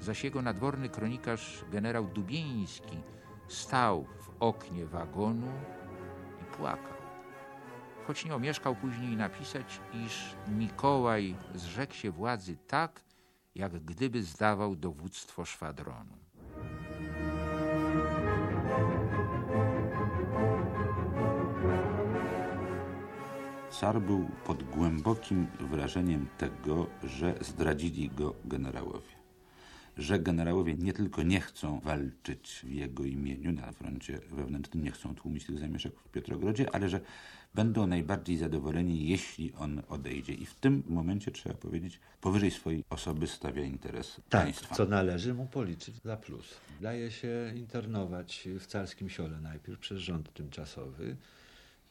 Zaś 0.00 0.24
jego 0.24 0.42
nadworny 0.42 0.88
kronikarz 0.88 1.64
generał 1.72 2.04
Dubieński 2.06 2.98
stał 3.48 4.04
w 4.04 4.30
oknie 4.40 4.86
wagonu 4.86 5.52
i 6.42 6.56
płakał. 6.56 7.02
Choć 8.06 8.24
nie 8.24 8.34
omieszkał 8.34 8.76
później 8.76 9.16
napisać, 9.16 9.80
iż 10.06 10.36
Mikołaj 10.48 11.36
zrzekł 11.54 11.94
się 11.94 12.10
władzy 12.10 12.56
tak, 12.56 13.00
jak 13.54 13.84
gdyby 13.84 14.22
zdawał 14.22 14.76
dowództwo 14.76 15.44
szwadronu. 15.44 16.16
Car 23.70 24.00
był 24.00 24.30
pod 24.44 24.62
głębokim 24.62 25.46
wrażeniem 25.60 26.28
tego, 26.38 26.86
że 27.02 27.34
zdradzili 27.40 28.08
go 28.08 28.34
generałowie. 28.44 29.21
Że 29.98 30.18
generałowie 30.18 30.74
nie 30.74 30.92
tylko 30.92 31.22
nie 31.22 31.40
chcą 31.40 31.80
walczyć 31.80 32.60
w 32.64 32.70
jego 32.70 33.04
imieniu 33.04 33.52
na 33.52 33.72
froncie 33.72 34.18
wewnętrznym, 34.30 34.84
nie 34.84 34.90
chcą 34.90 35.14
tłumić 35.14 35.46
tych 35.46 35.58
zamieszek 35.58 35.92
w 36.04 36.08
Piotrogrodzie, 36.08 36.74
ale 36.74 36.88
że 36.88 37.00
będą 37.54 37.86
najbardziej 37.86 38.36
zadowoleni, 38.36 39.08
jeśli 39.08 39.52
on 39.54 39.82
odejdzie. 39.88 40.32
I 40.32 40.46
w 40.46 40.54
tym 40.54 40.82
momencie 40.86 41.30
trzeba 41.30 41.54
powiedzieć, 41.54 42.00
powyżej 42.20 42.50
swojej 42.50 42.84
osoby 42.90 43.26
stawia 43.26 43.62
interes 43.62 44.20
Tak, 44.28 44.42
państwa. 44.42 44.74
co 44.74 44.84
należy 44.86 45.34
mu 45.34 45.46
policzyć 45.46 45.94
za 46.04 46.16
plus. 46.16 46.54
Daje 46.80 47.10
się 47.10 47.52
internować 47.56 48.48
w 48.60 48.66
carskim 48.66 49.08
siole 49.10 49.40
najpierw 49.40 49.78
przez 49.78 49.98
rząd 49.98 50.32
tymczasowy. 50.34 51.16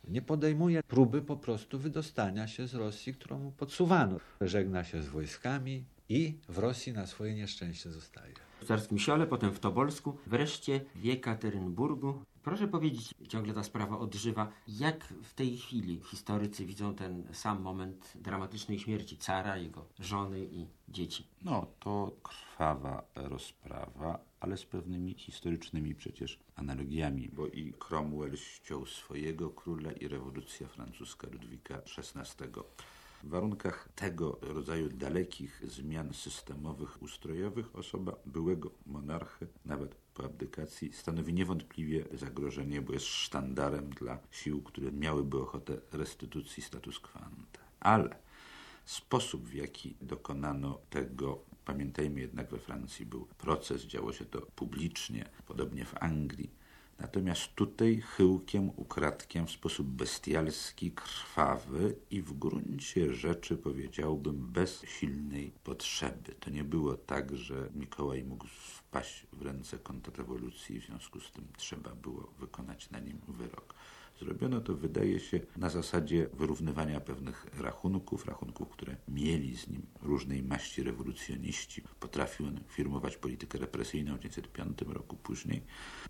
Nie 0.07 0.21
podejmuje 0.21 0.83
próby 0.83 1.21
po 1.21 1.37
prostu 1.37 1.79
wydostania 1.79 2.47
się 2.47 2.67
z 2.67 2.73
Rosji, 2.75 3.13
którą 3.13 3.39
mu 3.39 3.51
podsuwano. 3.51 4.19
Żegna 4.41 4.83
się 4.83 5.03
z 5.03 5.07
wojskami 5.07 5.83
i 6.11 6.39
w 6.49 6.57
Rosji 6.57 6.93
na 6.93 7.07
swoje 7.07 7.35
nieszczęście 7.35 7.91
zostaje. 7.91 8.33
W 8.61 8.65
Carskim 8.65 8.99
Siole, 8.99 9.27
potem 9.27 9.51
w 9.51 9.59
Tobolsku, 9.59 10.17
wreszcie 10.27 10.85
w 10.95 11.03
Jekaterynburgu. 11.03 12.23
Proszę 12.43 12.67
powiedzieć, 12.67 13.13
ciągle 13.27 13.53
ta 13.53 13.63
sprawa 13.63 13.99
odżywa, 13.99 14.51
jak 14.67 15.03
w 15.23 15.33
tej 15.33 15.57
chwili 15.57 16.01
historycy 16.09 16.65
widzą 16.65 16.95
ten 16.95 17.23
sam 17.33 17.61
moment 17.61 18.13
dramatycznej 18.15 18.79
śmierci 18.79 19.17
cara, 19.17 19.57
jego 19.57 19.85
żony 19.99 20.39
i 20.39 20.67
dzieci. 20.89 21.27
No, 21.41 21.67
to 21.79 22.11
krwawa 22.23 23.03
rozprawa, 23.15 24.19
ale 24.39 24.57
z 24.57 24.65
pewnymi 24.65 25.13
historycznymi 25.13 25.95
przecież 25.95 26.39
analogiami, 26.55 27.29
bo 27.33 27.47
i 27.47 27.73
Cromwell 27.87 28.37
ściął 28.37 28.85
swojego 28.85 29.49
króla 29.49 29.91
i 29.91 30.07
rewolucja 30.07 30.67
francuska 30.67 31.27
Ludwika 31.31 31.81
XVI. 31.97 32.45
W 33.23 33.29
warunkach 33.29 33.89
tego 33.95 34.39
rodzaju 34.41 34.89
dalekich 34.89 35.61
zmian 35.67 36.13
systemowych, 36.13 37.01
ustrojowych 37.01 37.75
osoba 37.75 38.15
byłego 38.25 38.71
monarchy, 38.85 39.47
nawet 39.65 39.95
po 39.95 40.25
abdykacji, 40.25 40.93
stanowi 40.93 41.33
niewątpliwie 41.33 42.05
zagrożenie, 42.13 42.81
bo 42.81 42.93
jest 42.93 43.05
sztandarem 43.05 43.89
dla 43.89 44.19
sił, 44.31 44.61
które 44.61 44.91
miałyby 44.91 45.39
ochotę 45.41 45.77
restytucji 45.91 46.63
status 46.63 46.99
quo. 46.99 47.21
Ale 47.79 48.15
sposób, 48.85 49.47
w 49.47 49.53
jaki 49.53 49.95
dokonano 50.01 50.79
tego, 50.89 51.43
pamiętajmy 51.65 52.19
jednak 52.19 52.51
we 52.51 52.59
Francji 52.59 53.05
był 53.05 53.25
proces, 53.25 53.81
działo 53.85 54.13
się 54.13 54.25
to 54.25 54.41
publicznie, 54.41 55.29
podobnie 55.47 55.85
w 55.85 56.03
Anglii. 56.03 56.60
Natomiast 57.01 57.55
tutaj 57.55 58.01
chyłkiem, 58.01 58.71
ukradkiem, 58.75 59.47
w 59.47 59.51
sposób 59.51 59.87
bestialski, 59.87 60.91
krwawy 60.91 61.95
i 62.11 62.21
w 62.21 62.33
gruncie 62.33 63.13
rzeczy 63.13 63.57
powiedziałbym 63.57 64.51
bez 64.51 64.81
silnej 64.81 65.51
potrzeby. 65.63 66.35
To 66.39 66.49
nie 66.49 66.63
było 66.63 66.97
tak, 66.97 67.35
że 67.35 67.69
Mikołaj 67.75 68.23
mógł 68.23 68.47
wpaść 68.47 69.27
w 69.33 69.41
ręce 69.41 69.79
kontrrewolucji, 69.79 70.81
w 70.81 70.85
związku 70.85 71.19
z 71.19 71.31
tym 71.31 71.47
trzeba 71.57 71.95
było 71.95 72.33
wykonać 72.39 72.89
na 72.89 72.99
nim 72.99 73.21
wyrok. 73.27 73.75
Zrobiono 74.21 74.61
to, 74.61 74.75
wydaje 74.75 75.19
się, 75.19 75.39
na 75.57 75.69
zasadzie 75.69 76.27
wyrównywania 76.33 76.99
pewnych 76.99 77.45
rachunków, 77.59 78.25
rachunków, 78.25 78.69
które 78.69 78.95
mieli 79.07 79.57
z 79.57 79.67
nim 79.67 79.81
różnej 80.01 80.43
maści 80.43 80.83
rewolucjoniści. 80.83 81.81
Potrafił 81.99 82.47
on 82.47 82.59
firmować 82.67 83.17
politykę 83.17 83.57
represyjną 83.57 84.15
w 84.17 84.19
1905 84.19 84.81
roku 84.93 85.15
później 85.15 85.63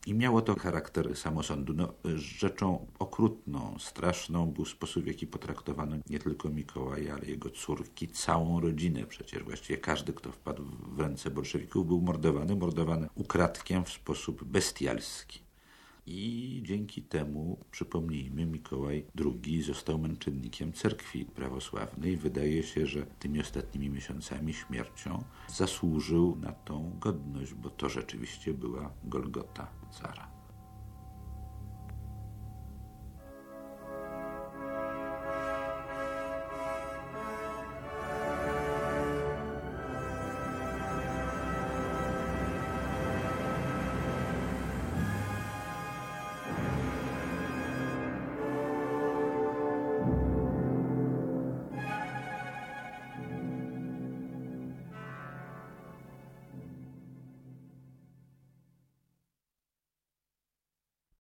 i 0.05 0.13
miało 0.13 0.41
to 0.41 0.55
charakter 0.55 1.17
samosądu. 1.17 1.73
No, 1.73 1.93
rzeczą 2.15 2.87
okrutną, 2.99 3.75
straszną 3.79 4.51
był 4.51 4.65
sposób, 4.65 5.03
w 5.03 5.07
jaki 5.07 5.27
potraktowano 5.27 5.95
nie 6.09 6.19
tylko 6.19 6.49
Mikołaja, 6.49 7.13
ale 7.13 7.25
jego 7.25 7.49
córki, 7.49 8.07
całą 8.07 8.59
rodzinę. 8.59 9.05
Przecież 9.05 9.43
właściwie 9.43 9.77
każdy, 9.77 10.13
kto 10.13 10.31
wpadł 10.31 10.63
w 10.63 10.99
ręce 10.99 11.31
bolszewików, 11.31 11.87
był 11.87 12.01
mordowany, 12.01 12.55
mordowany 12.55 13.07
ukradkiem 13.15 13.85
w 13.85 13.89
sposób 13.89 14.43
bestialski. 14.43 15.50
I 16.05 16.61
dzięki 16.65 17.01
temu, 17.01 17.57
przypomnijmy, 17.71 18.45
Mikołaj 18.45 19.05
II 19.45 19.61
został 19.61 19.99
męczennikiem 19.99 20.73
cerkwi 20.73 21.25
prawosławnej. 21.25 22.17
Wydaje 22.17 22.63
się, 22.63 22.85
że 22.85 23.05
tymi 23.05 23.41
ostatnimi 23.41 23.89
miesiącami 23.89 24.53
śmiercią 24.53 25.23
zasłużył 25.47 26.35
na 26.35 26.51
tą 26.51 26.97
godność, 26.99 27.53
bo 27.53 27.69
to 27.69 27.89
rzeczywiście 27.89 28.53
była 28.53 28.93
Golgota 29.03 29.67
cara. 29.91 30.30